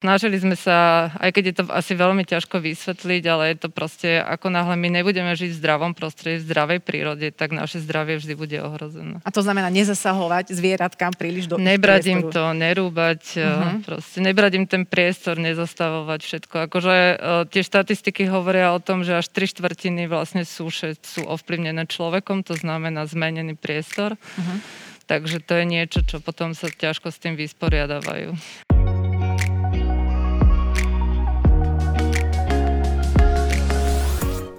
Snažili 0.00 0.40
sme 0.40 0.56
sa, 0.56 1.12
aj 1.20 1.28
keď 1.28 1.44
je 1.44 1.54
to 1.60 1.64
asi 1.76 1.92
veľmi 1.92 2.24
ťažko 2.24 2.56
vysvetliť, 2.56 3.22
ale 3.28 3.52
je 3.52 3.56
to 3.60 3.68
proste, 3.68 4.08
ako 4.16 4.48
náhle 4.48 4.72
my 4.80 4.88
nebudeme 4.88 5.28
žiť 5.36 5.52
v 5.52 5.60
zdravom 5.60 5.92
prostredí, 5.92 6.40
v 6.40 6.48
zdravej 6.48 6.80
prírode, 6.80 7.28
tak 7.36 7.52
naše 7.52 7.84
zdravie 7.84 8.16
vždy 8.16 8.32
bude 8.32 8.56
ohrozené. 8.64 9.20
A 9.20 9.28
to 9.28 9.44
znamená 9.44 9.68
nezasahovať 9.68 10.56
zvieratkám 10.56 11.12
príliš 11.12 11.52
do 11.52 11.60
Nebrať 11.60 12.16
im 12.16 12.32
to, 12.32 12.56
nerúbať, 12.56 13.22
uh-huh. 13.44 13.84
proste 13.84 14.24
nebrať 14.24 14.52
im 14.56 14.64
ten 14.64 14.88
priestor, 14.88 15.36
nezastavovať 15.36 16.20
všetko. 16.24 16.54
Akože 16.72 16.96
uh, 16.96 17.44
tie 17.52 17.60
štatistiky 17.60 18.24
hovoria 18.32 18.72
o 18.72 18.80
tom, 18.80 19.04
že 19.04 19.20
až 19.20 19.28
tri 19.28 19.44
štvrtiny 19.44 20.08
vlastne 20.08 20.48
súše 20.48 20.96
sú 21.04 21.28
ovplyvnené 21.28 21.84
človekom, 21.84 22.40
to 22.40 22.56
znamená 22.56 23.04
zmenený 23.04 23.52
priestor. 23.52 24.16
Uh-huh. 24.16 24.58
Takže 25.04 25.44
to 25.44 25.60
je 25.60 25.64
niečo, 25.68 26.00
čo 26.08 26.24
potom 26.24 26.56
sa 26.56 26.72
ťažko 26.72 27.12
s 27.12 27.20
tým 27.20 27.36
vysporiadávajú. 27.36 28.32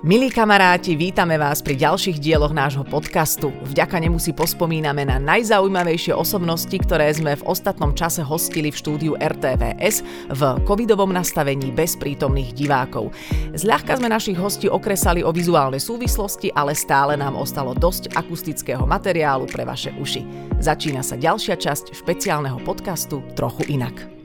Milí 0.02 0.34
kamaráti, 0.34 0.98
vítame 0.98 1.38
vás 1.38 1.62
pri 1.62 1.78
ďalších 1.78 2.18
dieloch 2.18 2.58
nášho 2.58 2.82
podcastu. 2.82 3.54
Vďaka 3.70 4.02
nemu 4.02 4.18
si 4.18 4.34
pospomíname 4.34 5.06
na 5.06 5.22
najzaujímavejšie 5.22 6.18
osobnosti, 6.18 6.74
ktoré 6.74 7.14
sme 7.14 7.38
v 7.38 7.46
ostatnom 7.46 7.94
čase 7.94 8.26
hostili 8.26 8.74
v 8.74 8.80
štúdiu 8.82 9.14
RTVS 9.22 10.02
v 10.34 10.42
covidovom 10.66 11.14
nastavení 11.14 11.70
bez 11.70 12.02
prítomných 12.02 12.50
divákov. 12.50 13.14
Zľahka 13.54 14.02
sme 14.02 14.10
našich 14.10 14.42
hostí 14.42 14.66
okresali 14.66 15.22
o 15.22 15.30
vizuálne 15.30 15.78
súvislosti, 15.78 16.50
ale 16.58 16.74
stále 16.74 17.14
nám 17.14 17.38
ostalo 17.38 17.78
dosť 17.78 18.18
akustického 18.18 18.90
materiálu 18.90 19.46
pre 19.54 19.70
vaše 19.70 19.94
uši. 20.02 20.26
Začína 20.58 21.06
sa 21.06 21.14
ďalšia 21.14 21.62
časť 21.62 21.94
špeciálneho 21.94 22.58
podcastu 22.66 23.22
Trochu 23.38 23.70
inak. 23.70 24.21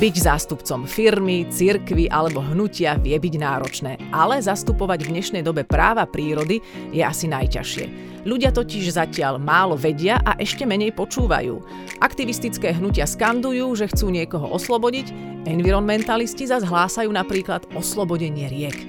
Byť 0.00 0.16
zástupcom 0.16 0.88
firmy, 0.88 1.44
cirkvy 1.52 2.08
alebo 2.08 2.40
hnutia 2.40 2.96
vie 2.96 3.20
byť 3.20 3.34
náročné, 3.36 4.00
ale 4.08 4.40
zastupovať 4.40 5.04
v 5.04 5.12
dnešnej 5.12 5.42
dobe 5.44 5.60
práva 5.60 6.08
prírody 6.08 6.64
je 6.88 7.04
asi 7.04 7.28
najťažšie. 7.28 7.84
Ľudia 8.24 8.48
totiž 8.48 8.96
zatiaľ 8.96 9.36
málo 9.36 9.76
vedia 9.76 10.16
a 10.24 10.40
ešte 10.40 10.64
menej 10.64 10.96
počúvajú. 10.96 11.60
Aktivistické 12.00 12.72
hnutia 12.72 13.04
skandujú, 13.04 13.76
že 13.76 13.92
chcú 13.92 14.08
niekoho 14.08 14.48
oslobodiť, 14.48 15.12
environmentalisti 15.44 16.48
zase 16.48 16.64
hlásajú 16.64 17.12
napríklad 17.12 17.68
oslobodenie 17.76 18.48
riek. 18.48 18.80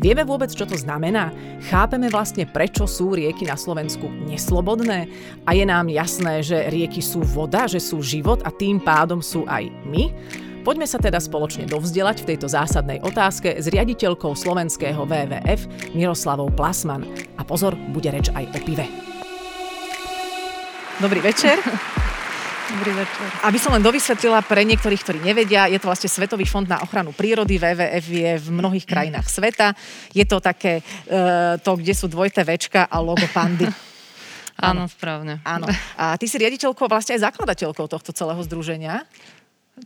Vieme 0.00 0.24
vôbec, 0.24 0.48
čo 0.48 0.64
to 0.64 0.80
znamená? 0.80 1.28
Chápeme 1.68 2.08
vlastne, 2.08 2.48
prečo 2.48 2.88
sú 2.88 3.12
rieky 3.12 3.44
na 3.44 3.60
Slovensku 3.60 4.08
neslobodné? 4.08 5.12
A 5.44 5.52
je 5.52 5.68
nám 5.68 5.92
jasné, 5.92 6.40
že 6.40 6.72
rieky 6.72 7.04
sú 7.04 7.20
voda, 7.20 7.68
že 7.68 7.84
sú 7.84 8.00
život 8.00 8.40
a 8.42 8.50
tým 8.50 8.80
pádom 8.80 9.20
sú 9.20 9.44
aj 9.44 9.68
my? 9.86 10.08
Poďme 10.64 10.88
sa 10.88 10.96
teda 10.96 11.20
spoločne 11.20 11.68
dovzdelať 11.68 12.24
v 12.24 12.28
tejto 12.32 12.48
zásadnej 12.48 13.04
otázke 13.04 13.60
s 13.60 13.68
riaditeľkou 13.68 14.32
slovenského 14.32 15.04
WWF 15.04 15.92
Miroslavou 15.92 16.48
Plasman. 16.48 17.04
A 17.36 17.44
pozor, 17.44 17.76
bude 17.92 18.08
reč 18.08 18.32
aj 18.32 18.48
o 18.48 18.58
pive. 18.64 18.88
Dobrý 21.04 21.20
večer. 21.20 21.60
Dobrý 22.80 22.96
večer. 22.96 23.28
Aby 23.44 23.60
som 23.60 23.76
len 23.76 23.84
dovysvetlila 23.84 24.40
pre 24.40 24.64
niektorých, 24.64 25.04
ktorí 25.04 25.20
nevedia, 25.20 25.68
je 25.68 25.76
to 25.76 25.84
vlastne 25.84 26.08
Svetový 26.08 26.48
fond 26.48 26.64
na 26.64 26.80
ochranu 26.80 27.12
prírody. 27.12 27.60
WWF 27.60 28.06
je 28.08 28.32
v 28.40 28.48
mnohých 28.48 28.88
krajinách 28.88 29.28
sveta. 29.28 29.76
Je 30.16 30.24
to 30.24 30.40
také, 30.40 30.80
uh, 30.80 31.60
to, 31.60 31.76
kde 31.76 31.92
sú 31.92 32.08
dvojité 32.08 32.40
večka 32.40 32.88
a 32.88 33.04
logo 33.04 33.28
pandy. 33.36 33.68
Áno, 34.54 34.86
správne. 34.86 35.42
Áno. 35.42 35.66
A 35.98 36.14
ty 36.14 36.30
si 36.30 36.38
riaditeľkou, 36.38 36.86
vlastne 36.86 37.18
aj 37.18 37.26
zakladateľkou 37.26 37.90
tohto 37.90 38.14
celého 38.14 38.38
združenia. 38.46 39.02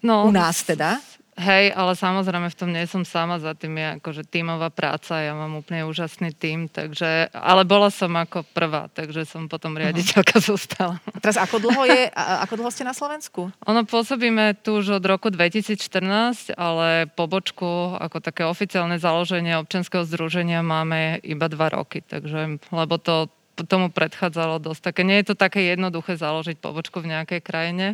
No, 0.03 0.29
U 0.29 0.33
nás 0.33 0.63
teda. 0.63 1.01
Hej, 1.39 1.71
ale 1.71 1.95
samozrejme 1.95 2.51
v 2.51 2.59
tom 2.59 2.75
nie 2.75 2.83
som 2.91 3.07
sama, 3.07 3.39
za 3.39 3.55
tým 3.55 3.79
je 3.79 3.87
akože 4.03 4.27
tímová 4.27 4.75
práca, 4.75 5.23
ja 5.23 5.39
mám 5.39 5.63
úplne 5.63 5.87
úžasný 5.87 6.35
tím, 6.35 6.67
takže, 6.67 7.31
ale 7.31 7.63
bola 7.63 7.95
som 7.95 8.11
ako 8.19 8.43
prvá, 8.51 8.91
takže 8.91 9.23
som 9.23 9.47
potom 9.47 9.79
riaditeľka 9.79 10.43
uh-huh. 10.43 10.51
zostala. 10.59 10.99
A 10.99 11.19
teraz 11.23 11.39
ako 11.39 11.63
dlho 11.63 11.87
je, 11.87 12.11
ako 12.19 12.59
dlho 12.59 12.71
ste 12.75 12.83
na 12.83 12.91
Slovensku? 12.91 13.55
Ono 13.55 13.83
pôsobíme 13.87 14.59
tu 14.67 14.83
už 14.83 14.99
od 14.99 15.05
roku 15.07 15.31
2014, 15.31 16.59
ale 16.59 17.07
pobočku 17.15 17.95
ako 18.03 18.19
také 18.19 18.43
oficiálne 18.43 18.99
založenie 18.99 19.55
občianského 19.63 20.03
združenia 20.03 20.67
máme 20.67 21.23
iba 21.23 21.47
dva 21.47 21.71
roky, 21.71 22.03
takže, 22.03 22.59
lebo 22.75 22.99
to 22.99 23.31
tomu 23.63 23.95
predchádzalo 23.95 24.59
dosť 24.59 24.91
také, 24.91 25.03
nie 25.07 25.23
je 25.23 25.35
to 25.35 25.37
také 25.39 25.71
jednoduché 25.71 26.19
založiť 26.19 26.59
pobočku 26.59 26.99
v 26.99 27.15
nejakej 27.15 27.41
krajine 27.47 27.87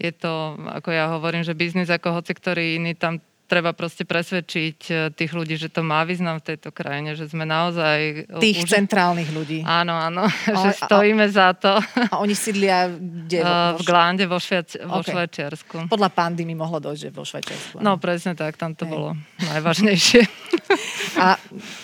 je 0.00 0.12
to, 0.16 0.56
ako 0.72 0.88
ja 0.88 1.12
hovorím, 1.12 1.44
že 1.44 1.52
biznis 1.52 1.92
ako 1.92 2.16
hoci 2.16 2.32
ktorý 2.32 2.80
iný, 2.80 2.96
tam 2.96 3.20
treba 3.50 3.74
proste 3.74 4.06
presvedčiť 4.06 4.78
e, 4.86 4.92
tých 5.10 5.34
ľudí, 5.34 5.58
že 5.58 5.66
to 5.66 5.82
má 5.82 6.06
význam 6.06 6.38
v 6.38 6.54
tejto 6.54 6.70
krajine, 6.70 7.18
že 7.18 7.26
sme 7.26 7.42
naozaj... 7.42 8.30
Tých 8.38 8.62
už... 8.62 8.70
centrálnych 8.70 9.34
ľudí. 9.34 9.66
Áno, 9.66 9.98
áno, 9.98 10.30
a, 10.54 10.58
že 10.62 10.86
stojíme 10.86 11.26
a, 11.26 11.34
za 11.34 11.50
to. 11.58 11.74
A 12.14 12.22
oni 12.22 12.38
sídlia 12.38 12.86
kde? 12.86 13.42
Vo, 13.42 13.82
v 13.82 13.82
Glánde, 13.82 14.30
vo, 14.30 14.38
vo 14.38 14.98
okay. 15.02 15.10
Švajčiarsku. 15.10 15.90
Podľa 15.90 16.10
pandy 16.14 16.46
mi 16.46 16.54
mohlo 16.54 16.78
dojsť, 16.78 17.00
že 17.02 17.10
vo 17.10 17.26
Švajčiarsku. 17.26 17.82
No 17.82 17.98
presne 17.98 18.38
tak, 18.38 18.54
tam 18.54 18.78
to 18.78 18.86
Hej. 18.86 18.92
bolo 18.94 19.08
najvážnejšie. 19.42 20.22
A 21.24 21.34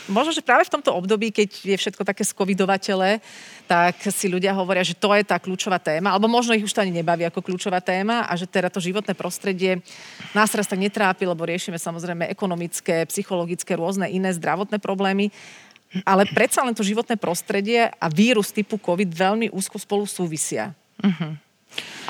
možno, 0.06 0.30
že 0.30 0.46
práve 0.46 0.70
v 0.70 0.72
tomto 0.78 0.94
období, 0.94 1.34
keď 1.34 1.50
je 1.50 1.76
všetko 1.76 2.06
také 2.06 2.22
skovidovatele, 2.22 3.18
tak 3.66 3.98
si 4.14 4.30
ľudia 4.30 4.54
hovoria, 4.54 4.86
že 4.86 4.94
to 4.94 5.10
je 5.12 5.26
tá 5.26 5.36
kľúčová 5.42 5.82
téma, 5.82 6.14
alebo 6.14 6.30
možno 6.30 6.54
ich 6.54 6.62
už 6.62 6.70
to 6.70 6.82
ani 6.86 6.94
nebaví 6.94 7.26
ako 7.26 7.42
kľúčová 7.42 7.82
téma 7.82 8.24
a 8.24 8.32
že 8.38 8.46
teda 8.46 8.70
to 8.70 8.78
životné 8.78 9.12
prostredie 9.18 9.82
nás 10.30 10.48
teraz 10.54 10.70
tak 10.70 10.78
netrápi, 10.78 11.26
lebo 11.26 11.42
riešime 11.42 11.76
samozrejme 11.76 12.30
ekonomické, 12.30 13.02
psychologické, 13.10 13.74
rôzne 13.74 14.06
iné 14.06 14.30
zdravotné 14.30 14.78
problémy. 14.78 15.34
Ale 16.02 16.26
predsa 16.30 16.62
len 16.66 16.74
to 16.74 16.86
životné 16.86 17.18
prostredie 17.18 17.90
a 17.90 18.06
vírus 18.10 18.50
typu 18.54 18.78
COVID 18.78 19.10
veľmi 19.10 19.46
úzko 19.54 19.78
spolu 19.78 20.06
súvisia. 20.06 20.74
Uh-huh. 21.02 21.34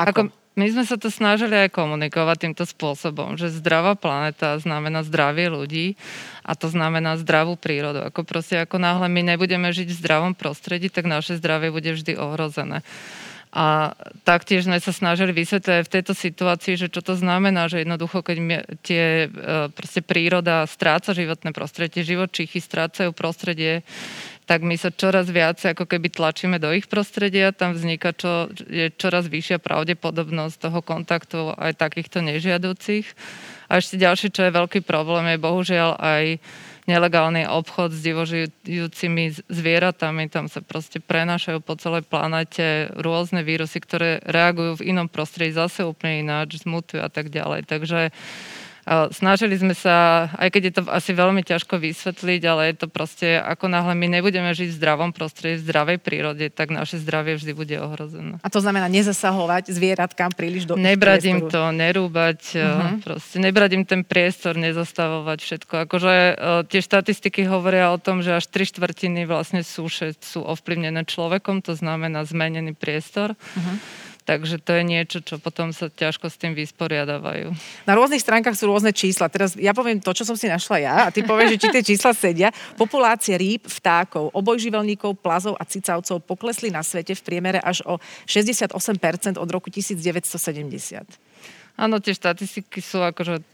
Ako? 0.00 0.10
Ako 0.10 0.45
my 0.56 0.66
sme 0.72 0.88
sa 0.88 0.96
to 0.96 1.12
snažili 1.12 1.52
aj 1.52 1.76
komunikovať 1.76 2.48
týmto 2.48 2.64
spôsobom, 2.64 3.36
že 3.36 3.52
zdravá 3.52 3.92
planéta 3.92 4.56
znamená 4.56 5.04
zdravie 5.04 5.52
ľudí 5.52 5.86
a 6.40 6.56
to 6.56 6.72
znamená 6.72 7.20
zdravú 7.20 7.60
prírodu. 7.60 8.08
Ako 8.08 8.24
proste, 8.24 8.56
ako 8.56 8.80
náhle 8.80 9.12
my 9.12 9.36
nebudeme 9.36 9.68
žiť 9.68 9.92
v 9.92 10.00
zdravom 10.00 10.32
prostredí, 10.32 10.88
tak 10.88 11.04
naše 11.04 11.36
zdravie 11.36 11.68
bude 11.68 11.92
vždy 11.92 12.16
ohrozené. 12.16 12.80
A 13.56 13.96
taktiež 14.28 14.68
sme 14.68 14.76
sa 14.80 14.92
snažili 14.92 15.32
vysvetliť 15.32 15.88
v 15.88 15.92
tejto 15.92 16.12
situácii, 16.12 16.76
že 16.76 16.92
čo 16.92 17.00
to 17.00 17.16
znamená, 17.16 17.72
že 17.72 17.80
jednoducho, 17.80 18.20
keď 18.20 18.36
tie, 18.84 19.32
e, 19.32 19.72
proste 19.72 20.04
príroda 20.04 20.68
stráca 20.68 21.16
životné 21.16 21.56
prostredie, 21.56 22.04
živočíchy 22.04 22.60
strácajú 22.60 23.16
prostredie, 23.16 23.80
tak 24.46 24.62
my 24.62 24.78
sa 24.78 24.94
čoraz 24.94 25.26
viac 25.26 25.58
ako 25.58 25.90
keby 25.90 26.06
tlačíme 26.06 26.62
do 26.62 26.70
ich 26.70 26.86
prostredia, 26.86 27.50
tam 27.50 27.74
vzniká 27.74 28.14
čo, 28.14 28.46
je 28.70 28.94
čoraz 28.94 29.26
vyššia 29.26 29.58
pravdepodobnosť 29.58 30.56
toho 30.70 30.80
kontaktu 30.86 31.50
aj 31.58 31.74
takýchto 31.74 32.22
nežiaducich. 32.22 33.10
A 33.66 33.82
ešte 33.82 33.98
ďalší, 33.98 34.30
čo 34.30 34.46
je 34.46 34.54
veľký 34.54 34.86
problém, 34.86 35.34
je 35.34 35.42
bohužiaľ 35.42 35.98
aj 35.98 36.38
nelegálny 36.86 37.50
obchod 37.50 37.90
s 37.90 38.00
divožijúcimi 38.06 39.34
zvieratami. 39.50 40.30
Tam 40.30 40.46
sa 40.46 40.62
proste 40.62 41.02
prenášajú 41.02 41.58
po 41.58 41.74
celej 41.74 42.06
planete 42.06 42.94
rôzne 42.94 43.42
vírusy, 43.42 43.82
ktoré 43.82 44.22
reagujú 44.22 44.78
v 44.78 44.94
inom 44.94 45.10
prostredí 45.10 45.50
zase 45.58 45.82
úplne 45.82 46.22
ináč, 46.22 46.62
zmutujú 46.62 47.02
a 47.02 47.10
tak 47.10 47.34
ďalej. 47.34 47.66
Takže 47.66 48.14
Snažili 48.86 49.58
sme 49.58 49.74
sa, 49.74 50.30
aj 50.38 50.54
keď 50.54 50.62
je 50.62 50.72
to 50.78 50.82
asi 50.94 51.10
veľmi 51.10 51.42
ťažko 51.42 51.74
vysvetliť, 51.74 52.40
ale 52.46 52.70
je 52.70 52.74
to 52.78 52.86
proste, 52.86 53.26
ako 53.34 53.66
náhle 53.66 53.98
my 53.98 54.06
nebudeme 54.06 54.46
žiť 54.54 54.70
v 54.70 54.78
zdravom 54.78 55.10
prostredí, 55.10 55.58
v 55.58 55.66
zdravej 55.66 55.98
prírode, 55.98 56.46
tak 56.54 56.70
naše 56.70 57.02
zdravie 57.02 57.34
vždy 57.34 57.50
bude 57.50 57.76
ohrozené. 57.82 58.38
A 58.46 58.48
to 58.48 58.62
znamená 58.62 58.86
nezasahovať 58.86 59.74
zvieratkám 59.74 60.30
príliš 60.38 60.70
do 60.70 60.78
Nebrať 60.78 61.22
im 61.26 61.50
to, 61.50 61.74
nerúbať, 61.74 62.40
uh-huh. 62.54 63.02
proste 63.02 63.42
nebrať 63.42 63.70
im 63.74 63.82
ten 63.82 64.06
priestor, 64.06 64.54
nezastavovať 64.54 65.38
všetko. 65.42 65.74
Akože 65.90 66.14
e, 66.14 66.34
tie 66.70 66.78
štatistiky 66.78 67.42
hovoria 67.50 67.90
o 67.90 67.98
tom, 67.98 68.22
že 68.22 68.38
až 68.38 68.46
tri 68.46 68.70
štvrtiny 68.70 69.26
vlastne 69.26 69.66
súše 69.66 70.14
sú 70.22 70.46
ovplyvnené 70.46 71.02
človekom, 71.10 71.58
to 71.58 71.74
znamená 71.74 72.22
zmenený 72.22 72.78
priestor. 72.78 73.34
Uh-huh 73.34 74.05
Takže 74.26 74.58
to 74.58 74.74
je 74.74 74.82
niečo, 74.82 75.18
čo 75.22 75.38
potom 75.38 75.70
sa 75.70 75.86
ťažko 75.86 76.26
s 76.26 76.34
tým 76.34 76.50
vysporiadávajú. 76.58 77.54
Na 77.86 77.94
rôznych 77.94 78.18
stránkach 78.18 78.58
sú 78.58 78.66
rôzne 78.66 78.90
čísla. 78.90 79.30
Teraz 79.30 79.54
ja 79.54 79.70
poviem 79.70 80.02
to, 80.02 80.10
čo 80.10 80.26
som 80.26 80.34
si 80.34 80.50
našla 80.50 80.76
ja 80.82 80.94
a 81.06 81.12
ty 81.14 81.22
povieš, 81.22 81.54
že 81.54 81.60
či 81.62 81.68
tie 81.70 81.82
čísla 81.94 82.10
sedia. 82.10 82.50
Populácie 82.74 83.38
rýb, 83.38 83.70
vtákov, 83.70 84.34
obojživelníkov, 84.34 85.22
plazov 85.22 85.54
a 85.54 85.62
cicavcov 85.62 86.26
poklesli 86.26 86.74
na 86.74 86.82
svete 86.82 87.14
v 87.14 87.22
priemere 87.22 87.62
až 87.62 87.86
o 87.86 88.02
68% 88.26 88.74
od 89.38 89.48
roku 89.54 89.70
1970. 89.70 91.06
Áno, 91.78 92.02
tie 92.02 92.10
štatistiky 92.10 92.82
sú 92.82 93.06
akože 93.06 93.46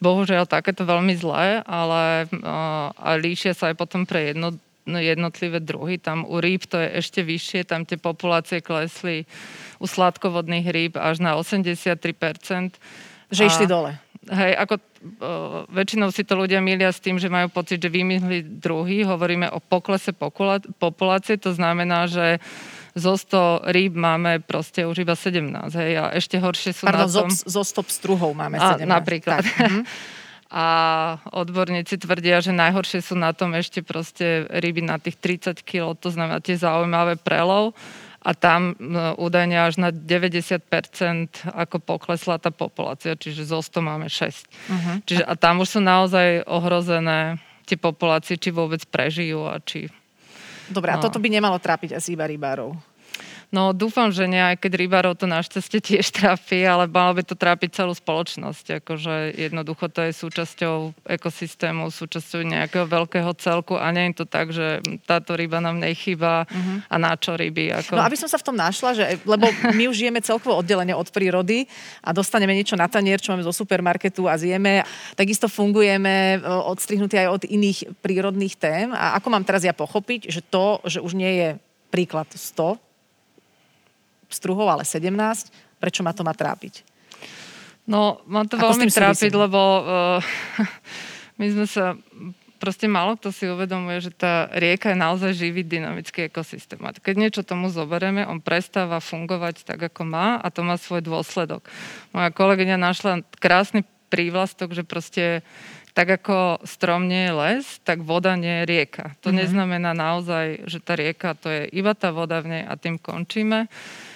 bohužiaľ 0.00 0.48
takéto 0.48 0.88
veľmi 0.88 1.20
zlé, 1.20 1.60
ale 1.68 2.32
uh, 2.32 2.88
a 2.96 3.20
líšia 3.20 3.52
sa 3.52 3.68
aj 3.72 3.76
potom 3.76 4.08
pre 4.08 4.32
jedno, 4.32 4.56
no, 4.56 4.58
jednotlivé 4.86 5.60
druhy. 5.60 5.96
Tam 5.98 6.28
u 6.28 6.40
rýb 6.40 6.68
to 6.68 6.76
je 6.80 7.00
ešte 7.00 7.20
vyššie, 7.24 7.64
tam 7.64 7.88
tie 7.88 7.96
populácie 7.96 8.60
klesli 8.60 9.24
u 9.80 9.86
sladkovodných 9.88 10.66
rýb 10.68 10.92
až 11.00 11.24
na 11.24 11.36
83%. 11.36 12.76
Že 13.32 13.42
a, 13.42 13.48
išli 13.48 13.66
dole. 13.66 13.96
Hej, 14.24 14.52
ako 14.56 14.74
o, 14.76 14.80
väčšinou 15.68 16.08
si 16.12 16.24
to 16.24 16.36
ľudia 16.36 16.60
milia 16.60 16.92
s 16.92 17.00
tým, 17.00 17.16
že 17.16 17.32
majú 17.32 17.48
pocit, 17.52 17.80
že 17.80 17.92
vymysli 17.92 18.44
druhy. 18.44 19.04
Hovoríme 19.04 19.48
o 19.52 19.60
poklese 19.60 20.12
populácie, 20.80 21.36
to 21.40 21.56
znamená, 21.56 22.08
že 22.08 22.40
zo 22.94 23.18
100 23.18 23.74
rýb 23.74 23.98
máme 23.98 24.38
proste 24.38 24.86
už 24.86 25.02
iba 25.02 25.18
17, 25.18 25.50
hej, 25.74 25.92
a 25.98 26.14
ešte 26.14 26.38
horšie 26.38 26.70
sú 26.70 26.86
Pardon, 26.86 27.10
na 27.10 27.26
tom... 27.26 27.30
zo 27.34 27.62
100 27.66 27.90
struhov 27.90 28.30
máme 28.38 28.62
17. 28.62 28.80
A, 28.80 28.86
napríklad. 28.86 29.42
Tak, 29.42 29.82
a 30.54 30.66
odborníci 31.34 31.98
tvrdia, 31.98 32.38
že 32.38 32.54
najhoršie 32.54 33.02
sú 33.02 33.18
na 33.18 33.34
tom 33.34 33.58
ešte 33.58 33.82
proste 33.82 34.46
ryby 34.46 34.86
na 34.86 35.02
tých 35.02 35.18
30 35.18 35.66
kg, 35.66 35.98
to 35.98 36.14
znamená 36.14 36.38
tie 36.38 36.54
zaujímavé 36.54 37.18
prelov 37.18 37.74
a 38.22 38.32
tam 38.38 38.72
údajne 39.18 39.58
až 39.66 39.82
na 39.82 39.90
90% 39.90 40.62
ako 41.50 41.76
poklesla 41.82 42.38
tá 42.38 42.54
populácia, 42.54 43.18
čiže 43.18 43.50
zo 43.50 43.58
100 43.58 43.82
máme 43.82 44.06
6. 44.06 44.14
Uh-huh. 44.14 44.72
Mhm. 44.78 44.92
Čiže 45.02 45.22
a 45.26 45.34
tam 45.34 45.58
už 45.58 45.74
sú 45.74 45.80
naozaj 45.82 46.46
ohrozené 46.46 47.42
tie 47.66 47.74
populácie, 47.74 48.38
či 48.38 48.54
vôbec 48.54 48.80
prežijú 48.86 49.50
a 49.50 49.58
či 49.58 49.90
Dobre, 50.64 50.88
a 50.88 50.96
no. 50.96 51.04
toto 51.04 51.20
by 51.20 51.28
nemalo 51.28 51.60
trápiť 51.60 51.92
asi 51.92 52.16
iba 52.16 52.24
rybárov. 52.24 52.72
No 53.54 53.70
dúfam, 53.70 54.10
že 54.10 54.26
keď 54.58 54.72
rybárov 54.74 55.14
to 55.14 55.30
našťastie 55.30 55.78
tiež 55.78 56.10
trápi, 56.10 56.66
ale 56.66 56.90
malo 56.90 57.14
by 57.14 57.22
to 57.22 57.38
trápiť 57.38 57.78
celú 57.78 57.94
spoločnosť. 57.94 58.82
Akože 58.82 59.38
jednoducho 59.38 59.86
to 59.94 60.02
je 60.02 60.10
súčasťou 60.10 61.06
ekosystému, 61.06 61.86
súčasťou 61.94 62.42
nejakého 62.42 62.90
veľkého 62.90 63.30
celku 63.38 63.78
a 63.78 63.94
nie 63.94 64.10
je 64.10 64.14
to 64.18 64.26
tak, 64.26 64.50
že 64.50 64.82
táto 65.06 65.38
ryba 65.38 65.62
nám 65.62 65.78
nechýba 65.78 66.50
uh-huh. 66.50 66.82
a 66.90 66.94
na 66.98 67.14
čo 67.14 67.38
ryby. 67.38 67.70
Ako... 67.70 67.94
No 67.94 68.02
aby 68.02 68.18
som 68.18 68.26
sa 68.26 68.42
v 68.42 68.46
tom 68.50 68.58
našla, 68.58 68.90
že, 68.98 69.04
lebo 69.22 69.46
my 69.78 69.86
už 69.86 70.02
žijeme 70.02 70.18
celkovo 70.18 70.58
oddelenie 70.58 70.98
od 70.98 71.06
prírody 71.14 71.70
a 72.02 72.10
dostaneme 72.10 72.58
niečo 72.58 72.74
na 72.74 72.90
tanier, 72.90 73.22
čo 73.22 73.30
máme 73.30 73.46
zo 73.46 73.54
supermarketu 73.54 74.26
a 74.26 74.34
zjeme. 74.34 74.82
Takisto 75.14 75.46
fungujeme 75.46 76.42
e, 76.42 76.48
odstrihnutí 76.74 77.14
aj 77.22 77.28
od 77.30 77.42
iných 77.46 78.02
prírodných 78.02 78.58
tém. 78.58 78.90
A 78.90 79.14
ako 79.22 79.30
mám 79.30 79.46
teraz 79.46 79.62
ja 79.62 79.70
pochopiť, 79.70 80.26
že 80.26 80.42
to, 80.42 80.82
že 80.82 80.98
už 80.98 81.14
nie 81.14 81.38
je 81.38 81.48
príklad 81.94 82.26
100, 82.26 82.83
struhov, 84.34 84.66
ale 84.66 84.82
17. 84.82 85.14
Prečo 85.78 86.02
ma 86.02 86.10
to 86.10 86.26
má 86.26 86.34
trápiť? 86.34 86.82
No, 87.86 88.24
má 88.26 88.42
to 88.48 88.56
Ako 88.56 88.74
veľmi 88.74 88.88
trápiť, 88.90 89.32
lebo 89.32 89.60
uh, 89.60 90.18
my 91.40 91.46
sme 91.52 91.66
sa 91.68 91.94
proste 92.64 92.88
málo 92.88 93.20
kto 93.20 93.28
si 93.28 93.44
uvedomuje, 93.44 94.00
že 94.00 94.08
tá 94.08 94.48
rieka 94.56 94.96
je 94.96 94.96
naozaj 94.96 95.36
živý 95.36 95.60
dynamický 95.68 96.32
ekosystém. 96.32 96.80
A 96.80 96.96
keď 96.96 97.14
niečo 97.20 97.42
tomu 97.44 97.68
zoberieme, 97.68 98.24
on 98.24 98.40
prestáva 98.40 99.04
fungovať 99.04 99.68
tak, 99.68 99.92
ako 99.92 100.08
má 100.08 100.40
a 100.40 100.48
to 100.48 100.64
má 100.64 100.80
svoj 100.80 101.04
dôsledok. 101.04 101.68
Moja 102.16 102.32
kolegyňa 102.32 102.80
našla 102.80 103.20
krásny 103.36 103.84
prívlastok, 104.08 104.72
že 104.72 104.80
proste 104.80 105.44
tak 105.92 106.10
ako 106.10 106.64
strom 106.66 107.06
nie 107.06 107.30
je 107.30 107.34
les, 107.36 107.64
tak 107.86 108.02
voda 108.02 108.34
nie 108.34 108.64
je 108.64 108.66
rieka. 108.66 109.12
To 109.22 109.30
mm-hmm. 109.30 109.38
neznamená 109.44 109.92
naozaj, 109.92 110.66
že 110.66 110.80
tá 110.80 110.96
rieka 110.96 111.36
to 111.36 111.52
je 111.52 111.68
iba 111.70 111.92
tá 111.92 112.10
voda 112.10 112.40
v 112.40 112.50
nej 112.58 112.62
a 112.64 112.74
tým 112.80 112.96
končíme 112.96 113.68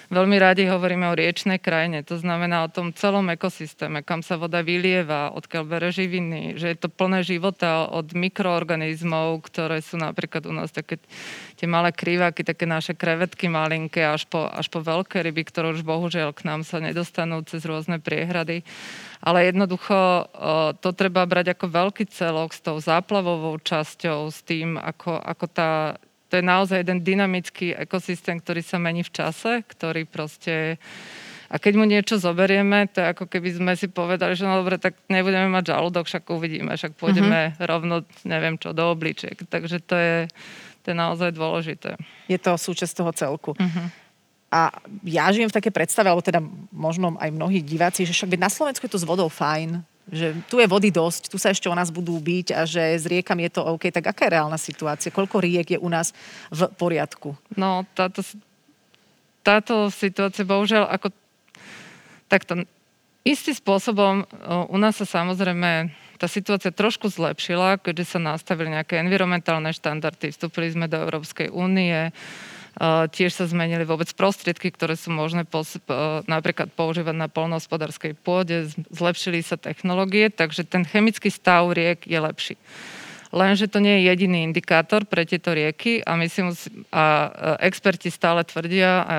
Veľmi 0.09 0.41
radi 0.41 0.65
hovoríme 0.65 1.05
o 1.05 1.13
riečnej 1.13 1.61
krajine, 1.61 2.01
to 2.01 2.17
znamená 2.17 2.65
o 2.65 2.73
tom 2.73 2.89
celom 2.97 3.29
ekosystéme, 3.29 4.01
kam 4.01 4.25
sa 4.25 4.41
voda 4.41 4.65
vylieva, 4.65 5.29
odkiaľ 5.37 5.63
bere 5.69 5.93
živiny, 5.93 6.57
že 6.57 6.73
je 6.73 6.77
to 6.81 6.89
plné 6.89 7.21
života 7.21 7.85
od 7.85 8.17
mikroorganizmov, 8.17 9.45
ktoré 9.45 9.85
sú 9.85 10.01
napríklad 10.01 10.49
u 10.49 10.53
nás 10.57 10.73
také 10.73 10.97
tie 11.61 11.69
malé 11.69 11.93
kriváky, 11.93 12.41
také 12.41 12.65
naše 12.65 12.97
krevetky 12.97 13.53
malinké, 13.53 14.01
až 14.01 14.25
po, 14.25 14.49
až 14.49 14.65
po 14.73 14.81
veľké 14.81 15.21
ryby, 15.21 15.45
ktoré 15.45 15.77
už 15.77 15.85
bohužiaľ 15.85 16.33
k 16.33 16.41
nám 16.41 16.65
sa 16.65 16.81
nedostanú 16.81 17.45
cez 17.45 17.61
rôzne 17.69 18.01
priehrady. 18.01 18.65
Ale 19.21 19.45
jednoducho 19.45 20.25
to 20.81 20.89
treba 20.97 21.21
brať 21.29 21.53
ako 21.53 21.69
veľký 21.69 22.09
celok 22.09 22.57
s 22.57 22.65
tou 22.65 22.81
záplavovou 22.81 23.61
časťou, 23.61 24.25
s 24.33 24.41
tým, 24.41 24.73
ako, 24.73 25.21
ako 25.21 25.45
tá 25.53 26.01
to 26.29 26.37
je 26.37 26.45
naozaj 26.45 26.85
jeden 26.85 27.01
dynamický 27.01 27.73
ekosystém, 27.73 28.37
ktorý 28.37 28.61
sa 28.61 28.77
mení 28.77 29.01
v 29.01 29.11
čase, 29.11 29.65
ktorý 29.65 30.05
proste... 30.05 30.77
A 31.49 31.57
keď 31.57 31.81
mu 31.81 31.85
niečo 31.89 32.21
zoberieme, 32.21 32.85
to 32.93 33.01
je 33.01 33.09
ako 33.09 33.25
keby 33.25 33.49
sme 33.57 33.73
si 33.73 33.89
povedali, 33.89 34.37
že 34.37 34.45
no 34.45 34.61
dobre, 34.61 34.77
tak 34.77 34.93
nebudeme 35.09 35.49
mať 35.49 35.73
žalúdok, 35.73 36.05
však 36.05 36.29
uvidíme, 36.29 36.77
však 36.77 36.93
pôjdeme 36.93 37.57
uh-huh. 37.57 37.65
rovno, 37.65 38.05
neviem 38.21 38.61
čo, 38.61 38.69
do 38.69 38.85
obličiek. 38.93 39.33
Takže 39.33 39.81
to 39.81 39.97
je, 39.97 40.17
to 40.85 40.93
je 40.93 40.95
naozaj 40.95 41.33
dôležité. 41.33 41.97
Je 42.29 42.37
to 42.37 42.53
súčasť 42.53 42.93
toho 42.93 43.11
celku. 43.17 43.51
Uh-huh. 43.57 43.85
A 44.53 44.69
ja 45.01 45.25
žijem 45.33 45.49
v 45.49 45.57
také 45.57 45.73
predstave, 45.73 46.13
alebo 46.13 46.21
teda 46.21 46.37
možno 46.69 47.17
aj 47.17 47.33
mnohí 47.33 47.65
diváci, 47.65 48.05
že 48.05 48.13
však 48.13 48.37
na 48.37 48.53
Slovensku 48.53 48.85
je 48.85 48.93
to 48.93 49.01
s 49.01 49.09
vodou 49.09 49.25
fajn, 49.25 49.81
že 50.09 50.33
tu 50.49 50.57
je 50.57 50.67
vody 50.67 50.89
dosť, 50.89 51.29
tu 51.29 51.37
sa 51.37 51.53
ešte 51.53 51.69
o 51.69 51.77
nás 51.77 51.93
budú 51.93 52.17
byť 52.17 52.47
a 52.57 52.65
že 52.65 52.97
s 52.97 53.05
riekami 53.05 53.47
je 53.47 53.61
to 53.61 53.65
OK. 53.65 53.93
Tak 53.93 54.09
aká 54.09 54.27
je 54.27 54.35
reálna 54.35 54.57
situácia? 54.57 55.13
Koľko 55.13 55.41
riek 55.41 55.77
je 55.77 55.79
u 55.79 55.89
nás 55.89 56.11
v 56.49 56.67
poriadku? 56.75 57.37
No, 57.53 57.85
táto, 57.93 58.25
táto 59.45 59.87
situácia 59.93 60.43
bohužiaľ 60.43 60.89
ako 60.89 61.13
takto 62.29 62.65
istým 63.25 63.55
spôsobom 63.57 64.25
u 64.69 64.77
nás 64.77 64.97
sa 64.97 65.05
samozrejme 65.05 65.93
tá 66.19 66.27
situácia 66.27 66.75
trošku 66.75 67.07
zlepšila, 67.07 67.79
keďže 67.79 68.15
sa 68.15 68.19
nastavili 68.19 68.75
nejaké 68.75 68.99
environmentálne 68.99 69.71
štandardy, 69.71 70.35
vstúpili 70.35 70.67
sme 70.67 70.91
do 70.91 70.99
Európskej 70.99 71.47
únie, 71.47 72.11
Tiež 73.11 73.31
sa 73.33 73.49
zmenili 73.49 73.81
vôbec 73.87 74.07
prostriedky, 74.13 74.69
ktoré 74.69 74.93
sú 74.93 75.09
možné 75.09 75.43
pos- 75.43 75.81
napríklad 76.29 76.69
používať 76.75 77.15
na 77.17 77.27
polnohospodárskej 77.31 78.13
pôde, 78.19 78.69
zlepšili 78.93 79.41
sa 79.41 79.57
technológie, 79.57 80.29
takže 80.29 80.67
ten 80.67 80.85
chemický 80.85 81.33
stav 81.33 81.71
riek 81.73 82.05
je 82.05 82.19
lepší. 82.19 82.55
Lenže 83.29 83.69
to 83.69 83.77
nie 83.77 84.01
je 84.01 84.09
jediný 84.09 84.41
indikátor 84.41 85.05
pre 85.05 85.21
tieto 85.21 85.53
rieky 85.53 86.01
a 86.01 86.17
my 86.17 86.25
si 86.25 86.41
musí, 86.41 86.65
a 86.89 87.29
experti 87.61 88.09
stále 88.09 88.41
tvrdia, 88.41 89.05
a 89.05 89.15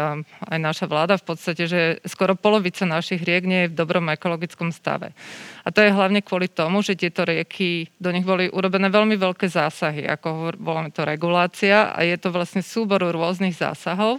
aj 0.51 0.59
naša 0.59 0.87
vláda 0.91 1.15
v 1.15 1.25
podstate, 1.31 1.71
že 1.71 1.81
skoro 2.03 2.35
polovica 2.35 2.83
našich 2.83 3.23
riek 3.23 3.47
nie 3.47 3.61
je 3.67 3.71
v 3.71 3.79
dobrom 3.79 4.11
ekologickom 4.11 4.75
stave. 4.75 5.15
A 5.63 5.71
to 5.71 5.79
je 5.79 5.95
hlavne 5.95 6.27
kvôli 6.27 6.51
tomu, 6.51 6.83
že 6.83 6.99
tieto 6.99 7.23
rieky, 7.23 7.87
do 8.03 8.11
nich 8.11 8.27
boli 8.27 8.51
urobené 8.51 8.91
veľmi 8.91 9.15
veľké 9.15 9.47
zásahy, 9.47 10.03
ako 10.11 10.59
voláme 10.59 10.91
to 10.91 11.07
regulácia 11.07 11.95
a 11.95 12.03
je 12.03 12.19
to 12.19 12.35
vlastne 12.35 12.67
súbor 12.67 12.99
rôznych 13.07 13.55
zásahov. 13.55 14.19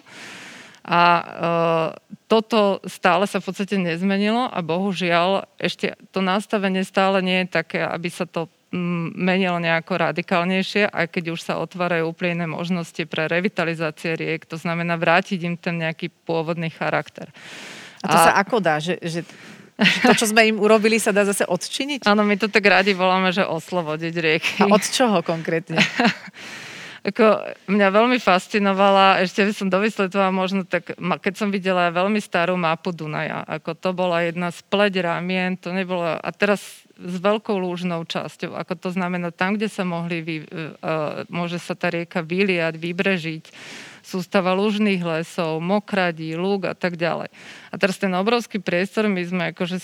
A 0.82 1.02
e, 1.04 1.24
toto 2.32 2.80
stále 2.88 3.28
sa 3.28 3.38
v 3.38 3.46
podstate 3.52 3.76
nezmenilo 3.76 4.50
a 4.50 4.60
bohužiaľ 4.64 5.46
ešte 5.60 5.94
to 6.10 6.24
nastavenie 6.24 6.82
stále 6.82 7.22
nie 7.22 7.44
je 7.44 7.54
také, 7.54 7.84
aby 7.86 8.10
sa 8.10 8.26
to 8.26 8.50
menil 8.72 9.60
nejako 9.60 10.00
radikálnejšie, 10.00 10.88
aj 10.88 11.12
keď 11.12 11.36
už 11.36 11.40
sa 11.44 11.60
otvárajú 11.60 12.08
úplne 12.08 12.44
iné 12.44 12.48
možnosti 12.48 13.04
pre 13.04 13.28
revitalizácie 13.28 14.16
riek, 14.16 14.48
to 14.48 14.56
znamená 14.56 14.96
vrátiť 14.96 15.40
im 15.44 15.56
ten 15.60 15.84
nejaký 15.84 16.08
pôvodný 16.24 16.72
charakter. 16.72 17.28
A 18.02 18.06
to 18.08 18.18
a... 18.18 18.24
sa 18.28 18.32
ako 18.40 18.64
dá? 18.64 18.80
Že, 18.80 18.96
že 19.04 19.20
to, 20.08 20.14
čo 20.16 20.30
sme 20.32 20.48
im 20.48 20.58
urobili, 20.62 21.02
sa 21.02 21.12
dá 21.12 21.28
zase 21.28 21.44
odčiniť? 21.44 22.08
Áno, 22.08 22.24
my 22.24 22.40
to 22.40 22.48
tak 22.48 22.64
radi 22.64 22.96
voláme, 22.96 23.36
že 23.36 23.44
oslobodiť 23.44 24.14
rieky. 24.16 24.54
A 24.64 24.72
od 24.72 24.84
čoho 24.88 25.20
konkrétne? 25.20 25.82
ako 27.02 27.58
mňa 27.66 27.88
veľmi 27.90 28.18
fascinovala, 28.22 29.26
ešte 29.26 29.42
by 29.42 29.54
som 29.58 29.74
dovysvetlila 29.74 30.30
možno 30.30 30.70
tak, 30.70 30.94
keď 30.98 31.34
som 31.34 31.50
videla 31.50 31.90
veľmi 31.90 32.22
starú 32.22 32.54
mapu 32.54 32.94
Dunaja, 32.94 33.42
ako 33.50 33.74
to 33.74 33.90
bola 33.90 34.22
jedna 34.22 34.54
spleť 34.54 35.02
ramien, 35.02 35.58
to 35.58 35.74
nebolo, 35.74 36.06
a 36.06 36.30
teraz 36.30 36.86
s 37.02 37.16
veľkou 37.18 37.58
lúžnou 37.58 38.06
časťou. 38.06 38.54
Ako 38.54 38.78
to 38.78 38.94
znamená, 38.94 39.34
tam, 39.34 39.58
kde 39.58 39.66
sa 39.66 39.82
mohli, 39.82 40.22
vy, 40.22 40.36
uh, 40.46 41.26
môže 41.34 41.58
sa 41.58 41.74
tá 41.74 41.90
rieka 41.90 42.22
vyliať, 42.22 42.78
vybrežiť, 42.78 43.50
sústava 44.06 44.54
lúžných 44.54 45.02
lesov, 45.02 45.58
mokradí, 45.58 46.38
lúk 46.38 46.70
a 46.70 46.78
tak 46.78 47.02
ďalej. 47.02 47.34
A 47.74 47.76
teraz 47.82 47.98
ten 47.98 48.14
obrovský 48.14 48.62
priestor 48.62 49.10
my 49.10 49.22
sme 49.26 49.44
akože 49.58 49.82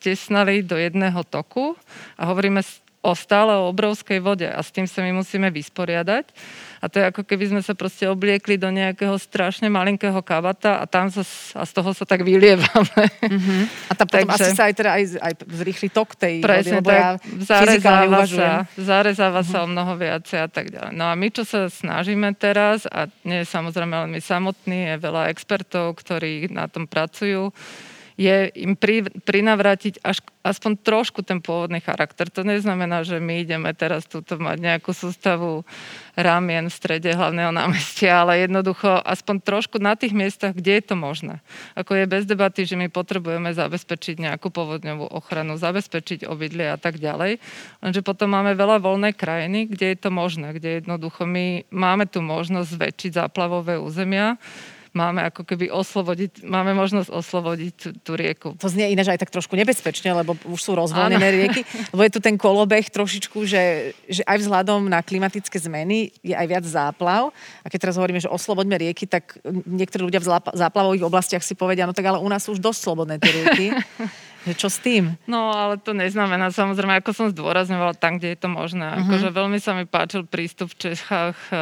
stesnali 0.00 0.64
do 0.64 0.80
jedného 0.80 1.20
toku 1.28 1.76
a 2.16 2.24
hovoríme 2.28 2.64
o 2.98 3.14
stále 3.14 3.54
o 3.54 3.70
obrovskej 3.70 4.18
vode 4.18 4.48
a 4.48 4.58
s 4.58 4.74
tým 4.74 4.90
sa 4.90 5.06
my 5.06 5.14
musíme 5.14 5.46
vysporiadať. 5.54 6.34
A 6.78 6.86
to 6.86 7.02
je 7.02 7.10
ako 7.10 7.26
keby 7.26 7.50
sme 7.50 7.58
sa 7.62 7.74
proste 7.74 8.06
obliekli 8.06 8.54
do 8.54 8.70
nejakého 8.70 9.18
strašne 9.18 9.66
malinkého 9.66 10.18
kabata 10.22 10.78
a 10.78 10.86
tam 10.86 11.10
sa, 11.10 11.26
a 11.58 11.62
z 11.66 11.72
toho 11.74 11.90
sa 11.90 12.06
tak 12.06 12.22
vylievame. 12.22 13.04
Mm-hmm. 13.18 13.62
A 13.90 13.92
tam 13.98 14.06
potom 14.06 14.30
Takže, 14.30 14.46
asi 14.46 14.50
sa 14.54 14.70
aj, 14.70 14.74
teda 14.78 14.90
aj, 14.94 15.04
aj 15.18 15.32
zrýchli 15.42 15.88
tok 15.90 16.14
tej 16.14 16.38
presne, 16.38 16.78
vody, 16.78 16.94
ja 16.94 17.18
zarezáva 17.42 18.22
sa, 18.30 18.50
zarezáva 18.78 19.42
mm-hmm. 19.42 19.58
sa 19.58 19.66
o 19.66 19.70
mnoho 19.70 19.92
viacej 19.98 20.38
a 20.38 20.48
tak 20.50 20.70
ďalej. 20.70 20.92
No 20.94 21.10
a 21.10 21.14
my, 21.18 21.28
čo 21.34 21.42
sa 21.42 21.66
snažíme 21.66 22.30
teraz, 22.38 22.86
a 22.86 23.10
nie 23.26 23.42
samozrejme 23.42 23.94
len 24.06 24.10
my 24.14 24.20
samotní, 24.22 24.94
je 24.94 25.02
veľa 25.02 25.34
expertov, 25.34 25.98
ktorí 25.98 26.46
na 26.50 26.70
tom 26.70 26.86
pracujú, 26.86 27.50
je 28.18 28.50
im 28.58 28.74
pri, 28.74 29.06
prinavrátiť 29.22 30.02
až, 30.02 30.18
aspoň 30.42 30.82
trošku 30.82 31.22
ten 31.22 31.38
pôvodný 31.38 31.78
charakter. 31.78 32.26
To 32.34 32.42
neznamená, 32.42 33.06
že 33.06 33.22
my 33.22 33.46
ideme 33.46 33.70
teraz 33.78 34.10
túto 34.10 34.34
mať 34.42 34.58
nejakú 34.58 34.90
sústavu 34.90 35.62
ramien 36.18 36.66
v 36.66 36.74
strede 36.74 37.14
hlavného 37.14 37.54
námestia, 37.54 38.26
ale 38.26 38.42
jednoducho 38.42 38.90
aspoň 39.06 39.38
trošku 39.38 39.78
na 39.78 39.94
tých 39.94 40.10
miestach, 40.18 40.50
kde 40.50 40.82
je 40.82 40.84
to 40.90 40.96
možné. 40.98 41.38
Ako 41.78 41.94
je 41.94 42.10
bez 42.10 42.26
debaty, 42.26 42.66
že 42.66 42.74
my 42.74 42.90
potrebujeme 42.90 43.54
zabezpečiť 43.54 44.18
nejakú 44.18 44.50
povodňovú 44.50 45.14
ochranu, 45.14 45.54
zabezpečiť 45.54 46.26
obydlie 46.26 46.74
a 46.74 46.78
tak 46.80 46.98
ďalej. 46.98 47.38
Lenže 47.86 48.02
potom 48.02 48.34
máme 48.34 48.58
veľa 48.58 48.82
voľnej 48.82 49.14
krajiny, 49.14 49.70
kde 49.70 49.94
je 49.94 49.98
to 50.02 50.10
možné, 50.10 50.58
kde 50.58 50.82
jednoducho 50.82 51.22
my 51.22 51.70
máme 51.70 52.10
tu 52.10 52.18
možnosť 52.18 52.66
zväčšiť 52.66 53.10
záplavové 53.14 53.78
územia, 53.78 54.42
máme 54.92 55.24
ako 55.28 55.42
keby 55.44 55.68
oslobodiť, 55.72 56.44
máme 56.44 56.72
možnosť 56.76 57.08
oslobodiť 57.12 57.72
tú, 57.74 57.88
tú 58.00 58.12
rieku. 58.14 58.54
To 58.58 58.66
znie 58.68 58.92
ináč 58.92 59.12
aj 59.12 59.20
tak 59.24 59.32
trošku 59.32 59.56
nebezpečne, 59.56 60.12
lebo 60.12 60.36
už 60.48 60.60
sú 60.60 60.72
rozvoľnené 60.76 61.28
ano. 61.28 61.36
rieky, 61.42 61.60
lebo 61.92 62.02
je 62.04 62.12
tu 62.12 62.20
ten 62.20 62.36
kolobeh 62.36 62.86
trošičku, 62.88 63.44
že, 63.44 63.92
že 64.08 64.22
aj 64.24 64.44
vzhľadom 64.44 64.88
na 64.88 65.04
klimatické 65.04 65.56
zmeny 65.58 66.12
je 66.22 66.34
aj 66.36 66.46
viac 66.46 66.64
záplav. 66.64 67.32
A 67.62 67.66
keď 67.68 67.88
teraz 67.88 67.96
hovoríme, 67.96 68.20
že 68.20 68.30
osloboďme 68.30 68.88
rieky, 68.88 69.08
tak 69.08 69.40
niektorí 69.66 70.06
ľudia 70.06 70.22
v 70.22 70.28
záplavových 70.56 71.04
oblastiach 71.06 71.44
si 71.44 71.56
povedia, 71.56 71.88
no 71.88 71.96
tak 71.96 72.06
ale 72.06 72.20
u 72.20 72.28
nás 72.28 72.44
sú 72.44 72.56
už 72.56 72.60
dosť 72.60 72.80
slobodné 72.80 73.16
tie 73.20 73.32
rieky. 73.32 73.66
Že 74.48 74.54
čo 74.56 74.68
s 74.72 74.78
tým? 74.80 75.04
No, 75.28 75.52
ale 75.52 75.76
to 75.76 75.92
neznamená, 75.92 76.48
samozrejme, 76.48 77.04
ako 77.04 77.12
som 77.12 77.26
zdôrazňovala, 77.28 78.00
tam, 78.00 78.16
kde 78.16 78.32
je 78.32 78.38
to 78.40 78.48
možné. 78.48 78.88
Uh-huh. 78.88 79.04
Akože 79.04 79.28
veľmi 79.28 79.58
sa 79.60 79.76
mi 79.76 79.84
páčil 79.84 80.24
prístup 80.24 80.72
v 80.72 80.88
Čechách, 80.88 81.36
eh, 81.52 81.60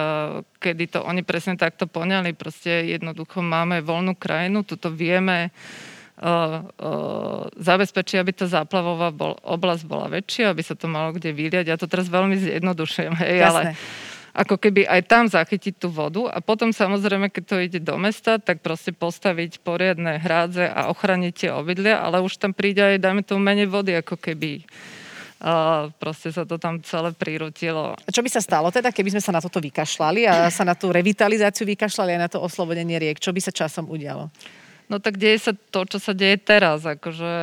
kedy 0.62 0.94
to 0.94 0.98
oni 1.02 1.26
presne 1.26 1.58
takto 1.58 1.90
poňali. 1.90 2.30
Proste 2.38 2.86
jednoducho 2.86 3.42
máme 3.42 3.82
voľnú 3.82 4.14
krajinu, 4.14 4.62
tuto 4.62 4.94
vieme 4.94 5.50
uh, 5.50 6.64
uh, 6.64 7.44
zabezpečiť, 7.52 8.16
aby 8.20 8.32
tá 8.32 8.46
záplavová 8.48 9.12
bol, 9.12 9.36
oblasť 9.44 9.84
bola 9.84 10.08
väčšia, 10.08 10.52
aby 10.52 10.62
sa 10.64 10.72
to 10.72 10.88
malo 10.88 11.12
kde 11.12 11.36
vyliať. 11.36 11.66
Ja 11.68 11.76
to 11.76 11.90
teraz 11.90 12.08
veľmi 12.08 12.40
zjednodušujem, 12.40 13.12
hej, 13.20 13.34
Jasné. 13.42 13.46
ale 13.46 13.60
ako 14.36 14.60
keby 14.60 14.84
aj 14.84 15.00
tam 15.08 15.24
zachytiť 15.24 15.80
tú 15.80 15.88
vodu 15.88 16.28
a 16.28 16.44
potom 16.44 16.68
samozrejme, 16.68 17.32
keď 17.32 17.44
to 17.48 17.56
ide 17.56 17.80
do 17.80 17.96
mesta, 17.96 18.36
tak 18.36 18.60
proste 18.60 18.92
postaviť 18.92 19.64
poriadne 19.64 20.20
hrádze 20.20 20.68
a 20.68 20.92
ochraniť 20.92 21.32
tie 21.32 21.50
obydlia, 21.56 22.04
ale 22.04 22.20
už 22.20 22.36
tam 22.36 22.52
príde 22.52 22.84
aj, 22.84 23.00
dajme 23.00 23.24
tomu, 23.24 23.40
menej 23.40 23.72
vody, 23.72 23.96
ako 23.96 24.20
keby 24.20 24.68
a 25.36 25.86
proste 26.00 26.32
sa 26.32 26.48
to 26.48 26.56
tam 26.56 26.80
celé 26.80 27.12
prirutilo. 27.12 27.92
A 27.92 28.08
čo 28.08 28.24
by 28.24 28.30
sa 28.32 28.40
stalo 28.40 28.72
teda, 28.72 28.88
keby 28.88 29.12
sme 29.12 29.22
sa 29.22 29.36
na 29.36 29.44
toto 29.44 29.60
vykašľali 29.60 30.24
a 30.24 30.48
sa 30.48 30.64
na 30.64 30.72
tú 30.72 30.88
revitalizáciu 30.88 31.68
vykašľali 31.68 32.16
aj 32.16 32.20
na 32.24 32.28
to 32.32 32.40
oslobodenie 32.40 32.96
riek? 32.96 33.20
Čo 33.20 33.36
by 33.36 33.40
sa 33.44 33.52
časom 33.52 33.84
udialo? 33.92 34.32
No 34.86 35.02
tak 35.02 35.18
deje 35.18 35.50
sa 35.50 35.52
to, 35.52 35.82
čo 35.82 35.98
sa 35.98 36.14
deje 36.14 36.38
teraz, 36.38 36.86
akože 36.86 37.34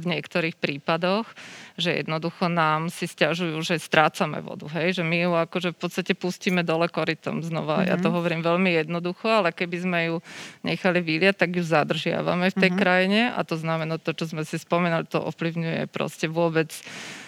v 0.00 0.04
niektorých 0.08 0.56
prípadoch, 0.56 1.28
že 1.76 2.00
jednoducho 2.00 2.48
nám 2.48 2.88
si 2.88 3.04
stiažujú, 3.04 3.60
že 3.60 3.76
strácame 3.76 4.40
vodu, 4.40 4.64
hej, 4.80 4.96
že 4.96 5.04
my 5.04 5.28
ju 5.28 5.32
akože 5.36 5.76
v 5.76 5.78
podstate 5.78 6.12
pustíme 6.16 6.64
dole 6.64 6.88
korytom 6.88 7.44
znova. 7.44 7.84
Mm-hmm. 7.84 7.90
Ja 7.92 7.96
to 8.00 8.08
mhm. 8.08 8.16
hovorím 8.16 8.42
veľmi 8.42 8.70
jednoducho, 8.80 9.28
ale 9.28 9.52
keby 9.52 9.76
sme 9.76 9.98
ju 10.08 10.16
nechali 10.64 11.04
vyliať, 11.04 11.36
tak 11.44 11.50
ju 11.52 11.62
zadržiavame 11.62 12.48
v 12.48 12.56
tej 12.56 12.70
mm-hmm. 12.72 12.80
krajine 12.80 13.20
a 13.28 13.40
to 13.44 13.60
znamená 13.60 14.00
to, 14.00 14.16
čo 14.16 14.32
sme 14.32 14.48
si 14.48 14.56
spomenali, 14.56 15.04
to 15.04 15.20
ovplyvňuje 15.20 15.92
proste 15.92 16.32
vôbec 16.32 16.72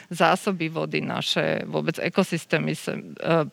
zásoby 0.09 0.73
vody 0.73 1.05
naše, 1.05 1.69
vôbec 1.69 2.01
ekosystémy, 2.01 2.73
e, 2.73 2.81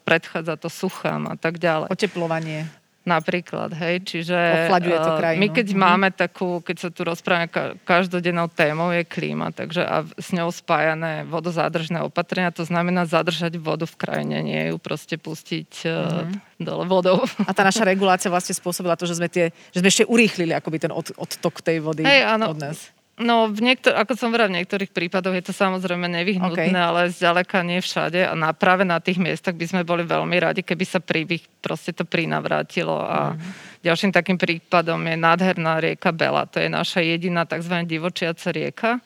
predchádza 0.08 0.56
to 0.56 0.72
suchám 0.72 1.28
a 1.28 1.36
tak 1.36 1.60
ďalej. 1.60 1.92
Oteplovanie. 1.92 2.85
Napríklad, 3.06 3.70
hej, 3.78 4.02
čiže 4.02 4.34
to 4.66 5.14
uh, 5.14 5.38
my 5.38 5.54
keď 5.54 5.68
mm-hmm. 5.70 5.78
máme 5.78 6.10
takú, 6.10 6.58
keď 6.66 6.78
sa 6.82 6.90
tu 6.90 7.06
rozprávame, 7.06 7.46
ka- 7.54 7.78
každodennou 7.86 8.50
témou 8.50 8.90
je 8.90 9.06
klíma, 9.06 9.54
takže 9.54 9.86
a 9.86 10.02
s 10.18 10.34
ňou 10.34 10.50
spájané 10.50 11.22
vodozádržné 11.30 12.02
opatrenia, 12.02 12.50
to 12.50 12.66
znamená 12.66 13.06
zadržať 13.06 13.62
vodu 13.62 13.86
v 13.86 13.94
krajine, 14.02 14.42
nie 14.42 14.74
ju 14.74 14.82
proste 14.82 15.22
pustiť 15.22 15.86
uh, 15.86 15.94
mm-hmm. 15.94 16.66
dole 16.66 16.86
vodou. 16.90 17.22
A 17.46 17.54
tá 17.54 17.62
naša 17.62 17.86
regulácia 17.86 18.34
vlastne 18.34 18.58
spôsobila 18.58 18.98
to, 18.98 19.06
že 19.06 19.22
sme, 19.22 19.30
tie, 19.30 19.54
že 19.70 19.86
sme 19.86 19.90
ešte 19.94 20.10
urýchlili 20.10 20.58
akoby 20.58 20.90
ten 20.90 20.90
od, 20.90 21.14
odtok 21.14 21.62
tej 21.62 21.86
vody 21.86 22.02
hey, 22.02 22.26
áno, 22.26 22.58
od 22.58 22.58
nás. 22.58 22.90
No, 23.16 23.48
v 23.48 23.64
niektor- 23.64 23.96
ako 23.96 24.20
som 24.20 24.28
hovorila, 24.28 24.52
v 24.52 24.60
niektorých 24.60 24.92
prípadoch 24.92 25.40
je 25.40 25.48
to 25.48 25.54
samozrejme 25.56 26.04
nevyhnutné, 26.04 26.68
okay. 26.68 26.76
ale 26.76 27.08
zďaleka 27.08 27.64
nie 27.64 27.80
všade 27.80 28.28
a 28.28 28.36
na, 28.36 28.52
práve 28.52 28.84
na 28.84 29.00
tých 29.00 29.24
miestach 29.24 29.56
by 29.56 29.64
sme 29.72 29.82
boli 29.88 30.04
veľmi 30.04 30.36
radi, 30.36 30.68
keby 30.68 30.84
sa 30.84 31.00
príbih 31.00 31.40
proste 31.64 31.96
to 31.96 32.04
prinavrátilo 32.04 33.00
a 33.00 33.32
mm. 33.32 33.80
ďalším 33.88 34.12
takým 34.12 34.36
prípadom 34.36 35.00
je 35.08 35.16
nádherná 35.16 35.80
rieka 35.80 36.12
Bela. 36.12 36.44
To 36.52 36.60
je 36.60 36.68
naša 36.68 37.08
jediná 37.08 37.48
tzv. 37.48 37.88
divočiaca 37.88 38.52
rieka, 38.52 39.00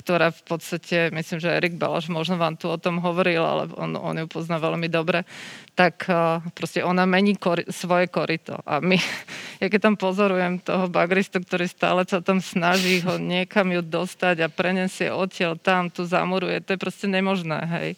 ktorá 0.00 0.32
v 0.32 0.42
podstate, 0.48 1.12
myslím, 1.12 1.44
že 1.44 1.52
Erik 1.52 1.76
Balaš 1.76 2.08
možno 2.08 2.40
vám 2.40 2.56
tu 2.56 2.72
o 2.72 2.80
tom 2.80 2.96
hovoril, 3.04 3.44
ale 3.44 3.68
on, 3.76 3.92
on 3.92 4.16
ju 4.16 4.24
pozná 4.24 4.56
veľmi 4.56 4.88
dobre, 4.88 5.28
tak 5.80 6.04
uh, 6.12 6.44
proste 6.52 6.84
ona 6.84 7.08
mení 7.08 7.40
kori- 7.40 7.64
svoje 7.72 8.04
korito. 8.12 8.60
A 8.68 8.84
my, 8.84 9.00
ja 9.64 9.66
keď 9.72 9.80
tam 9.88 9.96
pozorujem 9.96 10.60
toho 10.60 10.92
bagristu, 10.92 11.40
ktorý 11.40 11.64
stále 11.64 12.04
sa 12.04 12.20
tam 12.20 12.44
snaží 12.44 13.00
ho 13.00 13.16
niekam 13.32 13.72
ju 13.72 13.80
dostať 13.80 14.44
a 14.44 14.52
prenesie 14.52 15.08
odtiaľ 15.08 15.56
tam, 15.56 15.88
tu 15.88 16.04
zamuruje, 16.04 16.60
to 16.60 16.76
je 16.76 16.82
proste 16.84 17.08
nemožné, 17.08 17.64
hej 17.80 17.90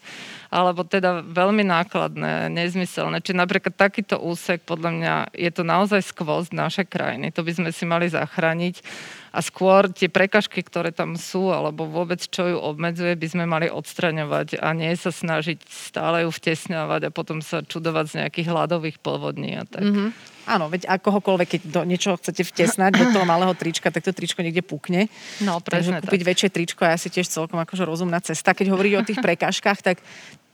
alebo 0.52 0.84
teda 0.84 1.24
veľmi 1.24 1.64
nákladné, 1.64 2.52
nezmyselné. 2.52 3.24
Či 3.24 3.32
napríklad 3.32 3.72
takýto 3.72 4.20
úsek, 4.20 4.60
podľa 4.68 4.90
mňa, 4.92 5.14
je 5.32 5.48
to 5.48 5.64
naozaj 5.64 6.04
skvost 6.04 6.52
našej 6.52 6.92
krajiny. 6.92 7.32
To 7.32 7.40
by 7.40 7.56
sme 7.56 7.70
si 7.72 7.88
mali 7.88 8.12
zachrániť 8.12 8.84
a 9.32 9.40
skôr 9.40 9.88
tie 9.88 10.12
prekažky, 10.12 10.60
ktoré 10.60 10.92
tam 10.92 11.16
sú, 11.16 11.48
alebo 11.48 11.88
vôbec 11.88 12.20
čo 12.20 12.52
ju 12.52 12.58
obmedzuje, 12.60 13.16
by 13.16 13.28
sme 13.32 13.44
mali 13.48 13.72
odstraňovať 13.72 14.60
a 14.60 14.76
nie 14.76 14.92
sa 14.92 15.08
snažiť 15.08 15.64
stále 15.64 16.28
ju 16.28 16.30
vtesňovať 16.30 17.08
a 17.08 17.14
potom 17.14 17.40
sa 17.40 17.64
čudovať 17.64 18.04
z 18.12 18.14
nejakých 18.20 18.46
hladových 18.52 19.00
povodní 19.00 19.56
a 19.56 19.64
tak. 19.64 19.88
Mm-hmm. 19.88 20.08
Áno, 20.42 20.68
veď 20.68 20.90
akohokoľvek, 20.90 21.48
keď 21.48 21.60
do 21.70 21.82
niečoho 21.88 22.20
chcete 22.20 22.44
vtesnať 22.44 22.92
do 22.98 23.06
toho 23.14 23.24
malého 23.24 23.54
trička, 23.56 23.88
tak 23.88 24.04
to 24.04 24.12
tričko 24.12 24.44
niekde 24.44 24.60
pukne. 24.60 25.08
No, 25.40 25.62
presne 25.64 25.96
Takže 25.96 26.02
kúpiť 26.04 26.20
tak. 26.20 26.28
väčšie 26.28 26.48
tričko 26.52 26.80
je 26.84 26.92
asi 26.92 27.08
tiež 27.08 27.26
celkom 27.30 27.62
akože 27.62 27.88
rozumná 27.88 28.20
cesta. 28.20 28.52
Keď 28.52 28.68
hovorí 28.68 28.92
o 28.98 29.06
tých 29.06 29.22
prekážkach, 29.22 29.80
tak 29.80 30.02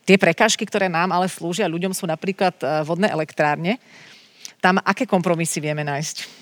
tie 0.06 0.20
prekážky, 0.20 0.68
ktoré 0.68 0.86
nám 0.86 1.10
ale 1.10 1.26
slúžia 1.26 1.66
ľuďom, 1.66 1.96
sú 1.96 2.06
napríklad 2.06 2.54
eh, 2.62 2.86
vodné 2.86 3.10
elektrárne. 3.10 3.80
Tam 4.62 4.78
aké 4.78 5.08
kompromisy 5.08 5.58
vieme 5.58 5.82
nájsť? 5.82 6.37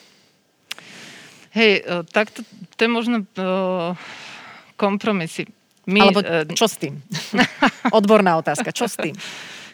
Hej, 1.57 1.73
e, 1.81 2.05
tak 2.13 2.29
to, 2.37 2.45
je 2.85 2.91
možno 2.93 3.25
uh, 3.25 3.97
kompromisy. 4.77 5.49
My, 5.89 6.05
Alebo 6.05 6.21
uh, 6.21 6.45
čo 6.53 6.69
s 6.69 6.77
tým? 6.77 7.01
Odborná 7.97 8.37
otázka, 8.37 8.77
čo 8.77 8.85
s 8.85 9.01
tým? 9.01 9.17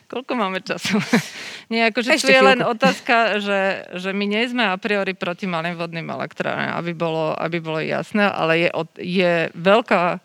Koľko 0.07 0.33
máme 0.39 0.63
času? 0.63 1.03
Nie, 1.73 1.91
akože 1.91 2.23
tu 2.23 2.31
je 2.31 2.43
len 2.45 2.63
otázka, 2.63 3.41
že, 3.41 3.89
že 3.97 4.13
my 4.13 4.29
nie 4.29 4.45
sme 4.45 4.69
a 4.69 4.77
priori 4.77 5.17
proti 5.17 5.49
malým 5.49 5.73
vodným 5.73 6.05
elektrárne, 6.13 6.69
aby 6.77 6.93
bolo, 6.93 7.33
aby 7.33 7.65
bolo 7.65 7.81
jasné, 7.81 8.29
ale 8.29 8.69
je, 8.69 8.69
je 9.01 9.33
veľká 9.57 10.21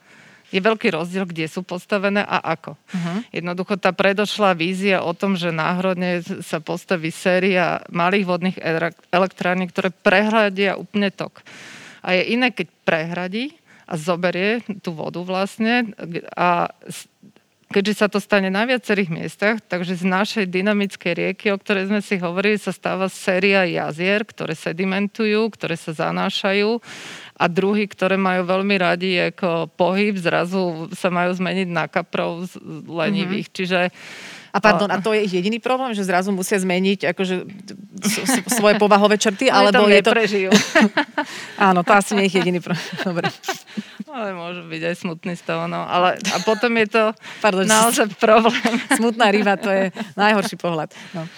je 0.48 0.64
veľký 0.64 0.96
rozdiel, 0.96 1.28
kde 1.28 1.48
sú 1.52 1.64
postavené 1.64 2.24
a 2.24 2.40
ako. 2.56 2.80
Uh-huh. 2.80 3.20
Jednoducho 3.36 3.76
tá 3.76 3.92
predošlá 3.92 4.56
vízia 4.56 5.04
o 5.04 5.12
tom, 5.12 5.36
že 5.36 5.52
náhodne 5.52 6.24
sa 6.40 6.64
postaví 6.64 7.12
séria 7.12 7.84
malých 7.92 8.26
vodných 8.26 8.58
elektrární, 9.12 9.68
ktoré 9.68 9.92
prehľadia 9.92 10.80
úplne 10.80 11.12
tok. 11.12 11.44
A 12.00 12.16
je 12.16 12.32
iné, 12.32 12.56
keď 12.56 12.72
prehradí 12.88 13.60
a 13.88 14.00
zoberie 14.00 14.64
tú 14.80 14.96
vodu 14.96 15.20
vlastne 15.24 15.92
a 16.36 16.72
keďže 17.68 17.94
sa 18.00 18.08
to 18.08 18.24
stane 18.24 18.48
na 18.48 18.64
viacerých 18.64 19.12
miestach, 19.12 19.60
takže 19.60 20.00
z 20.00 20.06
našej 20.08 20.46
dynamickej 20.48 21.14
rieky, 21.14 21.52
o 21.52 21.60
ktorej 21.60 21.92
sme 21.92 22.00
si 22.00 22.16
hovorili, 22.16 22.56
sa 22.56 22.72
stáva 22.72 23.12
séria 23.12 23.68
jazier, 23.68 24.24
ktoré 24.24 24.56
sedimentujú, 24.56 25.52
ktoré 25.52 25.76
sa 25.76 25.92
zanášajú 25.92 26.80
a 27.38 27.46
druhy, 27.46 27.86
ktoré 27.86 28.18
majú 28.18 28.50
veľmi 28.50 28.76
radi 28.82 29.30
ako 29.30 29.70
pohyb, 29.78 30.18
zrazu 30.18 30.90
sa 30.98 31.14
majú 31.14 31.38
zmeniť 31.38 31.70
na 31.70 31.86
kaprov 31.86 32.50
lenivých. 32.90 33.54
Mm-hmm. 33.54 33.60
Čiže 33.62 33.80
a 34.58 34.58
pardon, 34.58 34.90
a 34.90 34.98
to 34.98 35.14
je 35.14 35.30
ich 35.30 35.34
jediný 35.38 35.62
problém, 35.62 35.94
že 35.94 36.02
zrazu 36.02 36.34
musia 36.34 36.58
zmeniť 36.58 37.14
akože 37.14 37.36
svoje 38.58 38.76
povahové 38.82 39.22
črty, 39.22 39.54
alebo 39.54 39.86
je 39.86 40.02
to... 40.02 40.18
Áno, 41.70 41.86
to 41.86 41.94
asi 41.94 42.18
nie 42.18 42.26
je 42.26 42.30
ich 42.34 42.38
jediný 42.42 42.60
problém. 42.64 42.90
Dobre. 43.08 43.30
Ale 44.10 44.34
môže 44.34 44.66
byť 44.66 44.82
aj 44.82 44.96
smutný 44.98 45.38
z 45.38 45.44
toho, 45.46 45.70
no. 45.70 45.86
Ale, 45.86 46.18
a 46.18 46.38
potom 46.42 46.74
je 46.74 46.88
to 46.90 47.04
Pardon, 47.38 47.70
naozaj 47.70 48.10
problém. 48.18 48.82
Smutná 48.98 49.30
ryba, 49.30 49.62
to 49.62 49.70
je 49.70 49.94
najhorší 50.18 50.58
pohľad. 50.58 50.90
No. 51.14 51.30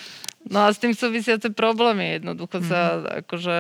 No 0.49 0.65
a 0.65 0.73
s 0.73 0.81
tým 0.81 0.97
súvisiace 0.97 1.53
problémy. 1.53 2.17
Jednoducho 2.17 2.57
mm-hmm. 2.57 2.71
sa, 2.73 2.81
mhm. 2.97 3.05
akože, 3.23 3.57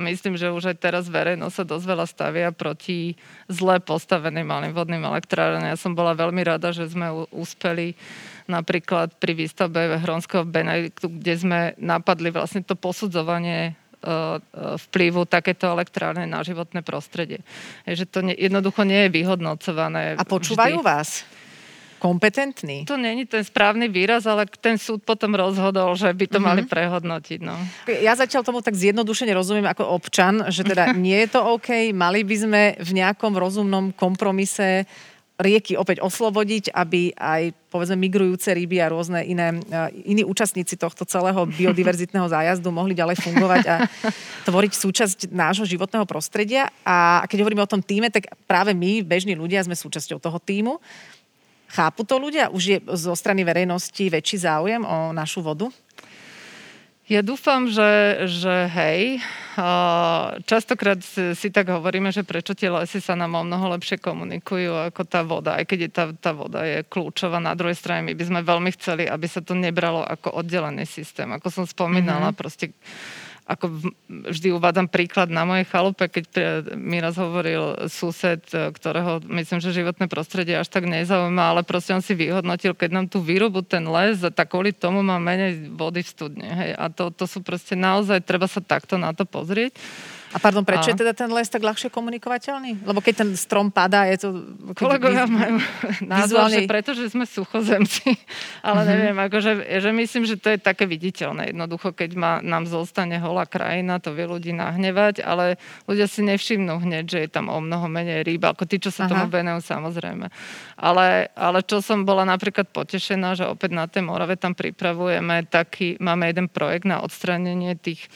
myslím, 0.00 0.34
že 0.40 0.48
už 0.48 0.72
aj 0.72 0.76
teraz 0.80 1.04
verejnosť 1.12 1.54
sa 1.54 1.64
dosť 1.68 1.84
veľa 1.84 2.06
stavia 2.08 2.48
proti 2.50 3.14
zle 3.46 3.76
postaveným 3.84 4.48
malým 4.48 4.72
vodným 4.72 5.04
elektrárne. 5.04 5.68
Ja 5.68 5.78
som 5.78 5.92
bola 5.92 6.16
veľmi 6.16 6.40
rada, 6.40 6.72
že 6.72 6.88
sme 6.88 7.28
úspeli 7.28 7.92
napríklad 8.48 9.16
pri 9.20 9.36
výstavbe 9.36 10.00
Hronského 10.00 10.44
Benediktu, 10.44 11.12
kde 11.12 11.34
sme 11.36 11.60
napadli 11.80 12.32
vlastne 12.32 12.64
to 12.64 12.76
posudzovanie 12.76 13.76
vplyvu 14.76 15.24
takéto 15.24 15.64
elektrárne 15.72 16.28
na 16.28 16.44
životné 16.44 16.84
prostredie. 16.84 17.40
Že 17.88 18.04
to 18.04 18.18
ne, 18.20 18.34
jednoducho 18.36 18.84
nie 18.84 19.08
je 19.08 19.14
vyhodnocované. 19.16 20.20
A 20.20 20.24
počúvajú 20.28 20.80
vždy. 20.80 20.86
vás? 20.86 21.24
Kompetentní. 22.04 22.84
To 22.84 23.00
není 23.00 23.24
ten 23.24 23.40
správny 23.40 23.88
výraz, 23.88 24.28
ale 24.28 24.44
ten 24.60 24.76
súd 24.76 25.00
potom 25.08 25.32
rozhodol, 25.32 25.96
že 25.96 26.12
by 26.12 26.28
to 26.28 26.36
mm-hmm. 26.36 26.44
mali 26.44 26.62
prehodnotiť. 26.68 27.40
No. 27.40 27.56
Ja 27.88 28.12
zatiaľ 28.12 28.44
tomu 28.44 28.60
tak 28.60 28.76
zjednodušene 28.76 29.32
rozumiem 29.32 29.64
ako 29.72 29.88
občan, 29.88 30.44
že 30.52 30.68
teda 30.68 30.92
nie 30.92 31.16
je 31.24 31.32
to 31.32 31.40
OK, 31.40 31.96
mali 31.96 32.20
by 32.20 32.36
sme 32.36 32.62
v 32.76 32.90
nejakom 33.00 33.32
rozumnom 33.32 33.96
kompromise 33.96 34.84
rieky 35.34 35.74
opäť 35.74 35.98
oslobodiť, 35.98 36.70
aby 36.70 37.10
aj 37.16 37.56
povedzme 37.66 37.98
migrujúce 37.98 38.54
ryby 38.54 38.78
a 38.78 38.92
rôzne 38.92 39.26
iné, 39.26 39.50
iní 40.06 40.22
účastníci 40.22 40.78
tohto 40.78 41.02
celého 41.08 41.42
biodiverzitného 41.58 42.28
zájazdu 42.28 42.68
mohli 42.70 42.92
ďalej 42.92 43.18
fungovať 43.18 43.62
a 43.66 43.76
tvoriť 44.46 44.72
súčasť 44.76 45.18
nášho 45.32 45.66
životného 45.66 46.04
prostredia. 46.06 46.70
A 46.86 47.24
keď 47.26 47.42
hovoríme 47.42 47.64
o 47.64 47.72
tom 47.72 47.82
týme, 47.82 48.12
tak 48.12 48.30
práve 48.46 48.76
my, 48.76 49.02
bežní 49.02 49.34
ľudia, 49.34 49.64
sme 49.64 49.74
súčasťou 49.74 50.22
toho 50.22 50.38
týmu. 50.38 50.78
Chápu 51.74 52.06
to 52.06 52.22
ľudia? 52.22 52.54
Už 52.54 52.62
je 52.62 52.78
zo 52.94 53.18
strany 53.18 53.42
verejnosti 53.42 54.06
väčší 54.06 54.46
záujem 54.46 54.86
o 54.86 55.10
našu 55.10 55.42
vodu? 55.42 55.74
Ja 57.04 57.20
dúfam, 57.20 57.68
že, 57.68 58.24
že 58.32 58.64
hej. 58.72 59.20
Častokrát 60.48 61.04
si 61.36 61.48
tak 61.52 61.68
hovoríme, 61.68 62.08
že 62.08 62.24
prečo 62.24 62.56
tie 62.56 62.72
lesy 62.72 62.96
sa 62.96 63.12
nám 63.12 63.36
o 63.36 63.44
mnoho 63.44 63.76
lepšie 63.76 64.00
komunikujú 64.00 64.72
ako 64.88 65.02
tá 65.04 65.20
voda, 65.20 65.60
aj 65.60 65.68
keď 65.68 65.78
je 65.84 65.90
tá, 65.92 66.04
tá 66.16 66.32
voda 66.32 66.64
je 66.64 66.80
kľúčová. 66.86 67.44
Na 67.44 67.52
druhej 67.52 67.76
strane 67.76 68.08
my 68.08 68.16
by 68.16 68.24
sme 68.24 68.40
veľmi 68.40 68.70
chceli, 68.78 69.04
aby 69.04 69.26
sa 69.28 69.44
to 69.44 69.52
nebralo 69.52 70.00
ako 70.00 70.32
oddelený 70.32 70.88
systém. 70.88 71.28
Ako 71.28 71.52
som 71.52 71.68
spomínala, 71.68 72.32
mm-hmm. 72.32 72.40
proste 72.40 72.72
ako 73.44 73.92
vždy 74.08 74.56
uvádzam 74.56 74.88
príklad 74.88 75.28
na 75.28 75.44
mojej 75.44 75.68
chalupe, 75.68 76.08
keď 76.08 76.26
mi 76.80 76.96
raz 76.96 77.20
hovoril 77.20 77.88
sused, 77.92 78.40
ktorého 78.48 79.20
myslím, 79.28 79.60
že 79.60 79.76
životné 79.76 80.08
prostredie 80.08 80.56
až 80.56 80.72
tak 80.72 80.88
nezaujíma, 80.88 81.52
ale 81.52 81.60
proste 81.60 81.92
on 81.92 82.00
si 82.00 82.16
vyhodnotil, 82.16 82.72
keď 82.72 82.90
nám 82.96 83.06
tu 83.12 83.20
vyrobu 83.20 83.60
ten 83.60 83.84
les, 83.84 84.16
tak 84.32 84.48
kvôli 84.48 84.72
tomu 84.72 85.04
má 85.04 85.20
menej 85.20 85.76
vody 85.76 86.00
v 86.00 86.08
studne. 86.08 86.48
Hej. 86.48 86.72
A 86.72 86.88
to, 86.88 87.12
to 87.12 87.28
sú 87.28 87.44
proste 87.44 87.76
naozaj, 87.76 88.24
treba 88.24 88.48
sa 88.48 88.64
takto 88.64 88.96
na 88.96 89.12
to 89.12 89.28
pozrieť. 89.28 89.76
A 90.34 90.42
pardon, 90.42 90.66
prečo 90.66 90.90
a... 90.90 90.92
je 90.92 90.98
teda 90.98 91.14
ten 91.14 91.30
les 91.30 91.46
tak 91.46 91.62
ľahšie 91.62 91.94
komunikovateľný? 91.94 92.82
Lebo 92.82 92.98
keď 92.98 93.22
ten 93.22 93.30
strom 93.38 93.70
padá, 93.70 94.02
je 94.10 94.18
to... 94.18 94.28
Kolegovia 94.74 95.30
majú 95.30 95.62
názor, 96.10 96.50
vizuálne... 96.50 96.58
že 96.58 96.60
preto, 96.66 96.90
že 96.90 97.06
sme 97.14 97.22
suchozemci. 97.22 98.18
Ale 98.66 98.82
uh-huh. 98.82 98.90
neviem, 98.90 99.18
akože, 99.30 99.78
že 99.78 99.90
myslím, 99.94 100.26
že 100.26 100.34
to 100.34 100.50
je 100.50 100.58
také 100.58 100.90
viditeľné. 100.90 101.54
Jednoducho, 101.54 101.94
keď 101.94 102.10
ma, 102.18 102.32
nám 102.42 102.66
zostane 102.66 103.22
holá 103.22 103.46
krajina, 103.46 104.02
to 104.02 104.10
vie 104.10 104.26
ľudí 104.26 104.50
nahnevať, 104.50 105.22
ale 105.22 105.54
ľudia 105.86 106.10
si 106.10 106.26
nevšimnú 106.26 106.82
hneď, 106.82 107.04
že 107.06 107.18
je 107.22 107.30
tam 107.30 107.46
o 107.46 107.62
mnoho 107.62 107.86
menej 107.86 108.26
rýb, 108.26 108.42
ako 108.42 108.66
tí, 108.66 108.82
čo 108.82 108.90
sa 108.90 109.06
Aha. 109.06 109.10
tomu 109.14 109.30
venujú, 109.30 109.62
samozrejme. 109.62 110.26
Ale, 110.82 111.30
ale 111.38 111.62
čo 111.62 111.78
som 111.78 112.02
bola 112.02 112.26
napríklad 112.26 112.74
potešená, 112.74 113.38
že 113.38 113.46
opäť 113.46 113.70
na 113.70 113.86
tej 113.86 114.02
Morave 114.02 114.34
tam 114.34 114.58
pripravujeme 114.58 115.46
taký, 115.46 115.94
máme 116.02 116.26
jeden 116.26 116.50
projekt 116.50 116.90
na 116.90 116.98
odstranenie 117.06 117.78
tých 117.78 118.10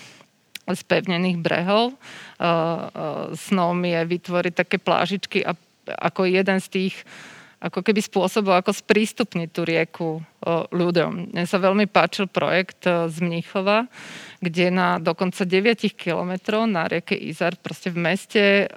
spevnených 0.75 1.39
brehov. 1.41 1.97
Snom 3.37 3.79
je 3.85 4.01
vytvoriť 4.05 4.53
také 4.53 4.77
plážičky 4.77 5.45
a 5.47 5.57
ako 5.89 6.29
jeden 6.29 6.61
z 6.61 6.69
tých 6.69 6.95
ako 7.59 7.83
keby 7.83 7.99
spôsobov, 7.99 8.55
ako 8.55 8.71
sprístupniť 8.71 9.49
tú 9.51 9.67
rieku 9.67 10.23
ľuďom. 10.71 11.35
Mne 11.35 11.43
sa 11.43 11.59
veľmi 11.59 11.91
páčil 11.91 12.31
projekt 12.31 12.87
z 12.87 13.17
Mníchova, 13.19 13.91
kde 14.39 14.71
na 14.71 15.03
dokonca 15.03 15.43
9 15.43 15.91
kilometrov 15.99 16.71
na 16.71 16.87
rieke 16.87 17.19
Izar, 17.19 17.59
proste 17.59 17.91
v 17.91 17.99
meste 17.99 18.71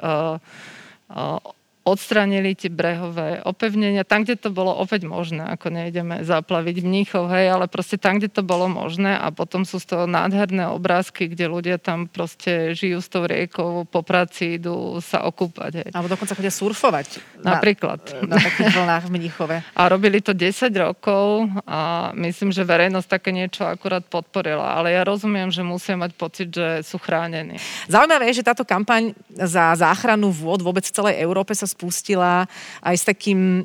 odstranili 1.82 2.54
tie 2.54 2.70
brehové 2.70 3.42
opevnenia, 3.42 4.06
tam, 4.06 4.22
kde 4.22 4.38
to 4.38 4.50
bolo 4.54 4.70
opäť 4.70 5.10
možné, 5.10 5.50
ako 5.50 5.74
nejdeme 5.74 6.22
zaplaviť 6.22 6.78
mníchov, 6.86 7.34
hej, 7.34 7.50
ale 7.50 7.66
proste 7.66 7.98
tam, 7.98 8.22
kde 8.22 8.30
to 8.30 8.46
bolo 8.46 8.70
možné 8.70 9.18
a 9.18 9.34
potom 9.34 9.66
sú 9.66 9.82
z 9.82 9.90
toho 9.90 10.06
nádherné 10.06 10.70
obrázky, 10.70 11.26
kde 11.26 11.50
ľudia 11.50 11.82
tam 11.82 12.06
proste 12.06 12.78
žijú 12.78 13.02
s 13.02 13.10
tou 13.10 13.26
riekou, 13.26 13.90
po 13.90 14.06
práci 14.06 14.62
idú 14.62 15.02
sa 15.02 15.26
okúpať. 15.26 15.72
Hej. 15.82 15.90
Alebo 15.98 16.14
dokonca 16.14 16.38
chodia 16.38 16.54
surfovať. 16.54 17.08
Napríklad. 17.42 18.30
Na, 18.30 18.38
na 18.38 18.38
takých 18.38 18.78
vlnách 18.78 19.04
v 19.10 19.12
Mníchove. 19.18 19.56
A 19.80 19.82
robili 19.90 20.22
to 20.22 20.38
10 20.38 20.70
rokov 20.78 21.50
a 21.66 22.12
myslím, 22.14 22.54
že 22.54 22.62
verejnosť 22.62 23.08
také 23.10 23.34
niečo 23.34 23.66
akurát 23.66 24.06
podporila, 24.06 24.78
ale 24.78 24.94
ja 24.94 25.02
rozumiem, 25.02 25.50
že 25.50 25.66
musia 25.66 25.98
mať 25.98 26.12
pocit, 26.14 26.50
že 26.54 26.84
sú 26.86 27.02
chránení. 27.02 27.58
Zaujímavé 27.88 28.30
je, 28.30 28.44
že 28.44 28.48
táto 28.48 28.68
kampaň 28.68 29.16
za 29.32 29.74
záchranu 29.74 30.30
vôd 30.30 30.62
vôbec 30.62 30.86
v 30.86 30.94
celej 30.94 31.16
Európe 31.24 31.56
sa 31.56 31.66
spustila 31.72 32.46
aj 32.84 32.96
s 33.00 33.08
takým 33.08 33.64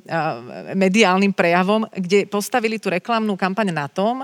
mediálnym 0.78 1.34
prejavom, 1.34 1.84
kde 1.90 2.30
postavili 2.30 2.78
tú 2.78 2.88
reklamnú 2.94 3.34
kampaň 3.34 3.74
na 3.74 3.90
tom, 3.90 4.22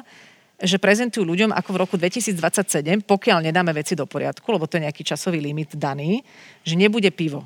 že 0.63 0.79
prezentujú 0.79 1.27
ľuďom, 1.27 1.51
ako 1.51 1.71
v 1.75 1.81
roku 1.83 1.95
2027, 1.99 3.03
pokiaľ 3.03 3.51
nedáme 3.51 3.75
veci 3.75 3.99
do 3.99 4.07
poriadku, 4.07 4.47
lebo 4.47 4.71
to 4.71 4.79
je 4.79 4.87
nejaký 4.87 5.03
časový 5.03 5.43
limit 5.43 5.75
daný, 5.75 6.23
že 6.63 6.79
nebude 6.79 7.11
pivo. 7.11 7.43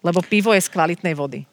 Lebo 0.00 0.24
pivo 0.24 0.56
je 0.56 0.64
z 0.64 0.72
kvalitnej 0.72 1.12
vody. 1.12 1.44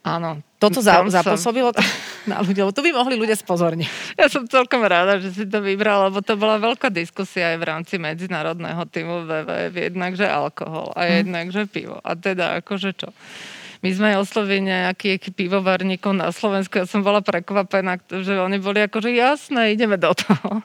Áno. 0.00 0.40
Toto 0.56 0.80
za, 0.80 1.04
zapôsobilo 1.08 1.72
na 2.30 2.40
ľudí, 2.40 2.60
lebo 2.60 2.72
tu 2.72 2.80
by 2.80 2.92
mohli 2.92 3.16
ľudia 3.16 3.36
spozorniť. 3.36 4.16
Ja 4.16 4.32
som 4.32 4.48
celkom 4.48 4.80
rada, 4.84 5.20
že 5.20 5.32
si 5.32 5.44
to 5.44 5.60
vybral, 5.60 6.08
lebo 6.08 6.24
to 6.24 6.36
bola 6.40 6.56
veľká 6.56 6.88
diskusia 6.88 7.54
aj 7.54 7.56
v 7.60 7.68
rámci 7.68 7.94
medzinárodného 8.00 8.80
týmu 8.88 9.28
VVF, 9.28 9.72
jednak, 9.76 10.12
že 10.16 10.26
alkohol 10.28 10.92
a 10.96 11.04
hm. 11.04 11.12
jednak, 11.24 11.46
že 11.52 11.62
pivo. 11.68 12.00
A 12.00 12.16
teda 12.16 12.60
akože 12.64 12.90
čo? 12.96 13.12
My 13.80 13.90
sme 13.96 14.20
oslovili 14.20 14.68
nejakých 14.68 15.32
pivovarníkov 15.32 16.12
na 16.12 16.28
Slovensku. 16.28 16.76
Ja 16.76 16.86
som 16.86 17.00
bola 17.00 17.24
prekvapená, 17.24 17.96
že 18.20 18.36
oni 18.36 18.60
boli 18.60 18.84
ako, 18.84 19.00
že 19.00 19.16
jasné, 19.16 19.72
ideme 19.72 19.96
do 19.96 20.12
toho. 20.12 20.60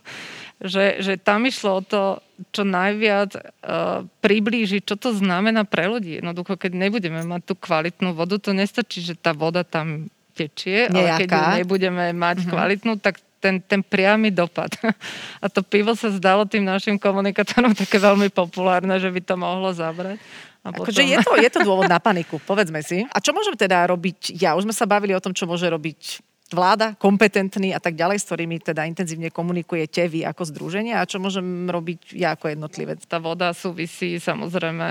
Že, 0.55 1.03
že 1.03 1.13
tam 1.19 1.43
išlo 1.43 1.83
o 1.83 1.83
to, 1.83 2.23
čo 2.55 2.63
najviac 2.63 3.35
uh, 3.35 4.07
priblížiť, 4.23 4.87
čo 4.87 4.95
to 4.95 5.11
znamená 5.11 5.67
pre 5.67 5.91
ľudí. 5.91 6.23
Jednoducho, 6.23 6.55
keď 6.55 6.79
nebudeme 6.79 7.19
mať 7.27 7.43
tú 7.43 7.59
kvalitnú 7.59 8.15
vodu, 8.15 8.39
to 8.39 8.55
nestačí, 8.55 9.03
že 9.03 9.19
tá 9.19 9.35
voda 9.35 9.67
tam 9.67 10.07
tečie, 10.31 10.87
Nejaká. 10.87 10.95
ale 10.95 11.07
keď 11.27 11.29
nebudeme 11.59 12.05
mať 12.15 12.37
uh-huh. 12.39 12.51
kvalitnú, 12.55 13.03
tak 13.03 13.19
ten, 13.45 13.61
ten 13.61 13.85
priamy 13.85 14.33
dopad. 14.33 14.73
A 15.43 15.45
to 15.45 15.61
pivo 15.61 15.93
sa 15.93 16.09
zdalo 16.09 16.49
tým 16.49 16.65
našim 16.65 16.97
komunikátorom 16.97 17.77
také 17.77 18.01
veľmi 18.01 18.33
populárne, 18.33 18.97
že 18.97 19.13
by 19.13 19.21
to 19.21 19.35
mohlo 19.37 19.69
zabrať. 19.69 20.17
A 20.65 20.73
potom... 20.73 20.89
akože 20.89 21.05
je, 21.05 21.17
to, 21.21 21.31
je 21.37 21.49
to 21.53 21.59
dôvod 21.61 21.85
na 21.85 22.01
paniku, 22.09 22.41
povedzme 22.41 22.81
si. 22.81 23.05
A 23.13 23.21
čo 23.21 23.37
môžeme 23.37 23.53
teda 23.53 23.85
robiť 23.85 24.33
ja? 24.33 24.57
Už 24.57 24.65
sme 24.65 24.73
sa 24.73 24.89
bavili 24.89 25.13
o 25.13 25.21
tom, 25.21 25.37
čo 25.37 25.45
môže 25.45 25.69
robiť 25.69 26.25
vláda, 26.49 26.93
kompetentný 26.97 27.73
a 27.73 27.81
tak 27.81 27.97
ďalej, 27.97 28.21
s 28.21 28.27
ktorými 28.29 28.61
teda 28.61 28.85
intenzívne 28.85 29.33
komunikujete 29.33 30.05
vy 30.05 30.29
ako 30.29 30.45
združenie 30.45 30.93
a 30.93 31.05
čo 31.09 31.17
môžem 31.17 31.65
robiť 31.65 32.13
ja 32.13 32.37
ako 32.37 32.53
jednotlivec? 32.53 33.01
Tá 33.09 33.17
voda 33.17 33.49
súvisí 33.49 34.21
samozrejme 34.21 34.85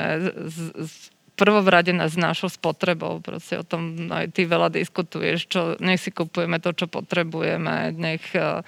s, 0.51 0.59
s 0.75 0.93
prvovrade 1.35 1.91
s 1.91 2.15
našou 2.15 2.47
spotrebou. 2.47 3.19
Proste 3.19 3.59
o 3.59 3.67
tom 3.67 4.11
aj 4.11 4.35
ty 4.35 4.47
veľa 4.47 4.71
diskutuješ, 4.71 5.51
čo, 5.51 5.61
nech 5.83 5.99
si 5.99 6.15
kupujeme 6.15 6.63
to, 6.63 6.71
čo 6.71 6.87
potrebujeme, 6.87 7.91
nech 7.95 8.23
uh, 8.39 8.63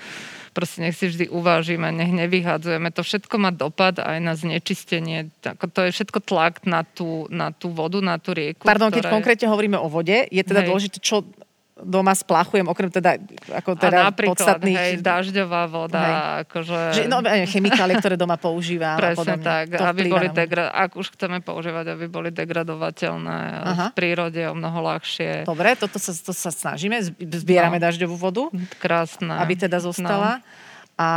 proste 0.57 0.83
nech 0.83 0.96
si 0.96 1.12
vždy 1.12 1.29
uvážime, 1.29 1.92
nech 1.92 2.11
nevyhádzujeme. 2.11 2.88
To 2.96 3.05
všetko 3.05 3.35
má 3.37 3.52
dopad 3.52 4.00
aj 4.00 4.18
na 4.18 4.33
znečistenie. 4.33 5.29
To 5.44 5.81
je 5.85 5.92
všetko 5.92 6.24
tlak 6.24 6.64
na 6.64 6.83
tú, 6.83 7.29
na 7.29 7.52
tú 7.52 7.70
vodu, 7.70 8.00
na 8.00 8.16
tú 8.16 8.33
rieku. 8.33 8.64
Pardon, 8.64 8.88
ktoré... 8.88 9.05
keď 9.05 9.12
konkrétne 9.12 9.46
hovoríme 9.52 9.76
o 9.76 9.92
vode, 9.92 10.26
je 10.26 10.42
teda 10.42 10.64
Hej. 10.64 10.68
dôležité, 10.72 10.96
čo 11.05 11.29
doma 11.77 12.17
splachujem, 12.17 12.65
okrem 12.65 12.89
teda, 12.89 13.21
ako 13.53 13.77
teda 13.77 14.09
a 14.09 14.11
podstatných... 14.12 14.77
Hej, 14.81 14.93
dažďová 15.05 15.69
voda, 15.69 16.01
hej. 16.01 16.15
akože... 16.49 16.81
Že, 16.97 17.03
no, 17.05 17.21
chemikálie, 17.45 18.01
ktoré 18.01 18.17
doma 18.17 18.41
používam 18.41 18.97
Presne 19.01 19.12
a 19.12 19.37
podobne. 19.37 19.45
tak, 19.45 19.65
to 19.77 19.85
aby 19.85 20.03
boli 20.09 20.29
degra- 20.33 20.73
ak 20.73 20.97
už 20.97 21.12
chceme 21.12 21.45
používať, 21.45 21.93
aby 21.93 22.09
boli 22.09 22.33
degradovateľné 22.33 23.41
Aha. 23.61 23.87
v 23.93 23.93
prírode 23.93 24.41
o 24.49 24.57
mnoho 24.57 24.79
ľahšie. 24.89 25.45
Dobre, 25.45 25.77
toto 25.77 26.01
sa, 26.01 26.17
to 26.17 26.33
sa 26.33 26.49
snažíme, 26.49 26.97
zbierame 27.21 27.77
no. 27.77 27.85
dažďovú 27.85 28.17
vodu. 28.17 28.49
Krásne. 28.81 29.37
Aby 29.37 29.61
teda 29.61 29.77
zostala. 29.77 30.41
No. 30.41 30.65
A, 30.97 31.11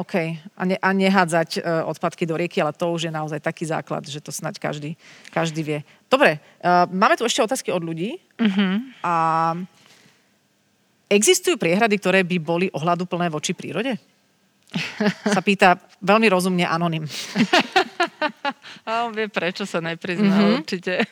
okay. 0.00 0.40
a, 0.56 0.64
ne, 0.64 0.80
a 0.80 0.88
nehádzať 0.96 1.60
uh, 1.60 1.84
odpadky 1.92 2.24
do 2.24 2.40
rieky, 2.40 2.64
ale 2.64 2.72
to 2.72 2.88
už 2.88 3.04
je 3.04 3.12
naozaj 3.12 3.44
taký 3.44 3.68
základ, 3.68 4.08
že 4.08 4.16
to 4.16 4.32
snáď 4.32 4.56
každý, 4.56 4.96
každý 5.28 5.60
vie. 5.60 5.78
Dobre, 6.08 6.40
uh, 6.64 6.88
máme 6.88 7.20
tu 7.20 7.28
ešte 7.28 7.44
otázky 7.44 7.68
od 7.68 7.84
ľudí. 7.84 8.16
Uh-huh. 8.40 8.80
A 9.04 9.14
Existujú 11.10 11.58
priehrady, 11.58 11.98
ktoré 11.98 12.22
by 12.22 12.36
boli 12.38 12.66
ohľaduplné 12.70 13.26
voči 13.34 13.50
prírode? 13.50 13.98
Sa 15.26 15.42
pýta 15.42 15.74
veľmi 15.98 16.30
rozumne 16.30 16.62
anonym. 16.62 17.02
A 18.86 19.04
on 19.04 19.10
vie, 19.10 19.26
prečo 19.26 19.66
sa 19.66 19.82
neprizná 19.82 20.30
mm-hmm. 20.30 20.56
určite. 20.62 21.02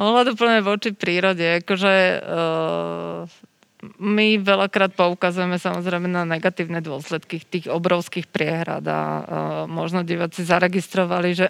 ohľaduplné 0.00 0.64
voči 0.64 0.96
prírode. 0.96 1.60
Akože, 1.60 1.94
uh, 2.24 3.26
my 4.00 4.40
veľakrát 4.40 4.96
poukazujeme 4.96 5.60
samozrejme 5.60 6.08
na 6.08 6.24
negatívne 6.24 6.80
dôsledky 6.80 7.42
tých 7.44 7.68
obrovských 7.68 8.28
priehrad 8.28 8.84
a 8.88 9.00
uh, 9.00 9.20
možno 9.68 10.00
diváci 10.00 10.46
zaregistrovali, 10.46 11.28
že 11.36 11.46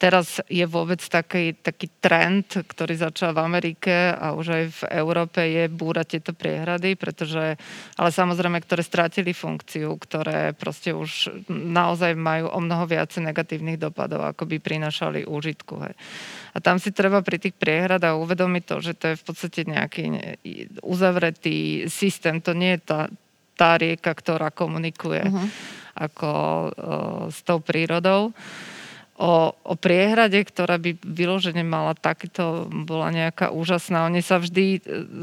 teraz 0.00 0.40
je 0.48 0.64
vôbec 0.64 0.96
taký, 1.04 1.52
taký 1.60 1.92
trend, 2.00 2.48
ktorý 2.64 2.96
začal 2.96 3.36
v 3.36 3.44
Amerike 3.44 4.16
a 4.16 4.32
už 4.32 4.46
aj 4.48 4.64
v 4.72 4.80
Európe 4.96 5.44
je 5.44 5.68
búrať 5.68 6.16
tieto 6.16 6.32
priehrady, 6.32 6.96
pretože, 6.96 7.60
ale 8.00 8.08
samozrejme, 8.08 8.64
ktoré 8.64 8.80
strátili 8.80 9.36
funkciu, 9.36 9.92
ktoré 10.00 10.56
proste 10.56 10.96
už 10.96 11.44
naozaj 11.52 12.16
majú 12.16 12.48
o 12.48 12.58
mnoho 12.64 12.88
viacej 12.88 13.28
negatívnych 13.28 13.76
dopadov, 13.76 14.24
ako 14.24 14.48
by 14.48 14.56
prinašali 14.56 15.28
úžitku. 15.28 15.74
Hej. 15.84 15.94
A 16.56 16.58
tam 16.64 16.80
si 16.80 16.96
treba 16.96 17.20
pri 17.20 17.36
tých 17.36 17.60
priehradách 17.60 18.16
uvedomiť 18.16 18.62
to, 18.64 18.76
že 18.80 18.92
to 18.96 19.04
je 19.12 19.20
v 19.20 19.24
podstate 19.28 19.60
nejaký 19.68 20.04
uzavretý 20.80 21.86
systém, 21.92 22.40
to 22.40 22.56
nie 22.56 22.80
je 22.80 22.88
tá, 22.88 23.00
tá 23.52 23.76
rieka, 23.76 24.16
ktorá 24.16 24.48
komunikuje 24.48 25.28
uh-huh. 25.28 25.46
ako 26.08 26.30
uh, 26.32 26.68
s 27.28 27.44
tou 27.44 27.60
prírodou 27.60 28.32
o, 29.20 29.52
o 29.52 29.74
priehrade, 29.76 30.40
ktorá 30.40 30.80
by 30.80 30.96
vyložene 31.04 31.60
mala 31.60 31.92
takýto, 31.92 32.72
bola 32.72 33.12
nejaká 33.12 33.52
úžasná. 33.52 34.08
Oni 34.08 34.24
sa 34.24 34.40
vždy 34.40 34.64
e, 34.76 34.78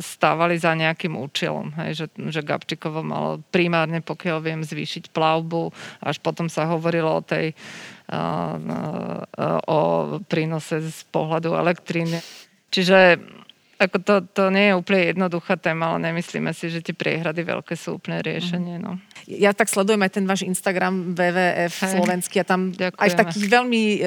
stávali 0.05 0.61
za 0.61 0.77
nejakým 0.77 1.17
účelom, 1.17 1.73
hej, 1.81 2.05
že, 2.05 2.05
že 2.29 2.45
Gabčíkovo 2.45 3.01
malo 3.01 3.41
primárne, 3.49 4.05
pokiaľ 4.05 4.37
viem, 4.45 4.61
zvýšiť 4.61 5.09
plavbu, 5.09 5.73
až 6.05 6.21
potom 6.21 6.45
sa 6.45 6.69
hovorilo 6.69 7.17
o 7.17 7.25
tej 7.25 7.57
o 9.67 9.79
prínose 10.31 10.79
z 10.79 10.99
pohľadu 11.11 11.59
elektriny. 11.59 12.23
Čiže 12.71 13.19
ako 13.77 13.97
to, 14.01 14.15
to 14.33 14.43
nie 14.49 14.73
je 14.73 14.73
úplne 14.73 15.01
jednoduchá 15.13 15.53
téma, 15.61 15.93
ale 15.93 16.09
nemyslíme 16.09 16.49
si, 16.49 16.73
že 16.73 16.81
tie 16.81 16.97
priehrady 16.97 17.45
veľké 17.45 17.77
sú 17.77 18.01
úplne 18.01 18.25
riešenie. 18.25 18.81
No. 18.81 18.97
Ja 19.29 19.53
tak 19.53 19.69
sledujem 19.69 20.01
aj 20.01 20.11
ten 20.17 20.25
váš 20.25 20.41
Instagram 20.49 21.13
WWF 21.13 21.73
Hej. 21.77 21.91
slovenský 21.93 22.35
a 22.41 22.45
tam 22.47 22.73
Ďakujeme. 22.73 22.97
aj 22.97 23.09
v 23.13 23.19
takých 23.21 23.45
veľmi 23.45 23.81
e, 23.81 23.97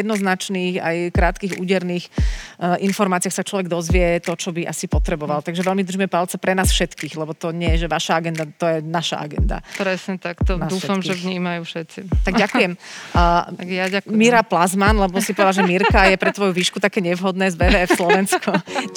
jednoznačných, 0.00 0.74
aj 0.80 0.96
krátkých, 1.12 1.60
úderných 1.60 2.08
uh, 2.08 2.80
informáciách 2.80 3.34
sa 3.34 3.44
človek 3.44 3.68
dozvie 3.68 4.22
to, 4.24 4.32
čo 4.32 4.54
by 4.54 4.64
asi 4.64 4.88
potreboval. 4.88 5.44
Takže 5.44 5.60
veľmi 5.60 5.84
držíme 5.84 6.08
palce 6.08 6.40
pre 6.40 6.56
nás 6.56 6.72
všetkých, 6.72 7.12
lebo 7.20 7.36
to 7.36 7.52
nie 7.52 7.74
je, 7.76 7.84
že 7.84 7.88
vaša 7.92 8.22
agenda, 8.22 8.48
to 8.48 8.64
je 8.64 8.78
naša 8.80 9.20
agenda. 9.20 9.60
Presne 9.76 10.16
tak, 10.16 10.40
to 10.40 10.56
nás 10.56 10.72
dúfam, 10.72 11.04
všetkých. 11.04 11.20
že 11.20 11.26
vnímajú 11.28 11.60
všetci. 11.68 11.98
Tak 12.24 12.34
ďakujem. 12.34 12.72
Uh, 13.12 13.44
tak 13.58 13.68
ja 13.68 13.86
ďakujem. 13.92 14.16
Mira 14.16 14.40
Plazman, 14.40 14.96
lebo 14.96 15.20
si 15.20 15.36
povedala, 15.36 15.52
že 15.52 15.68
Mirka 15.68 16.08
je 16.08 16.16
pre 16.16 16.32
tvoju 16.32 16.56
výšku 16.56 16.80
také 16.80 17.04
nevhodné 17.04 17.52
z 17.52 17.60
WWF 17.60 17.90
Slovensko. 17.92 18.50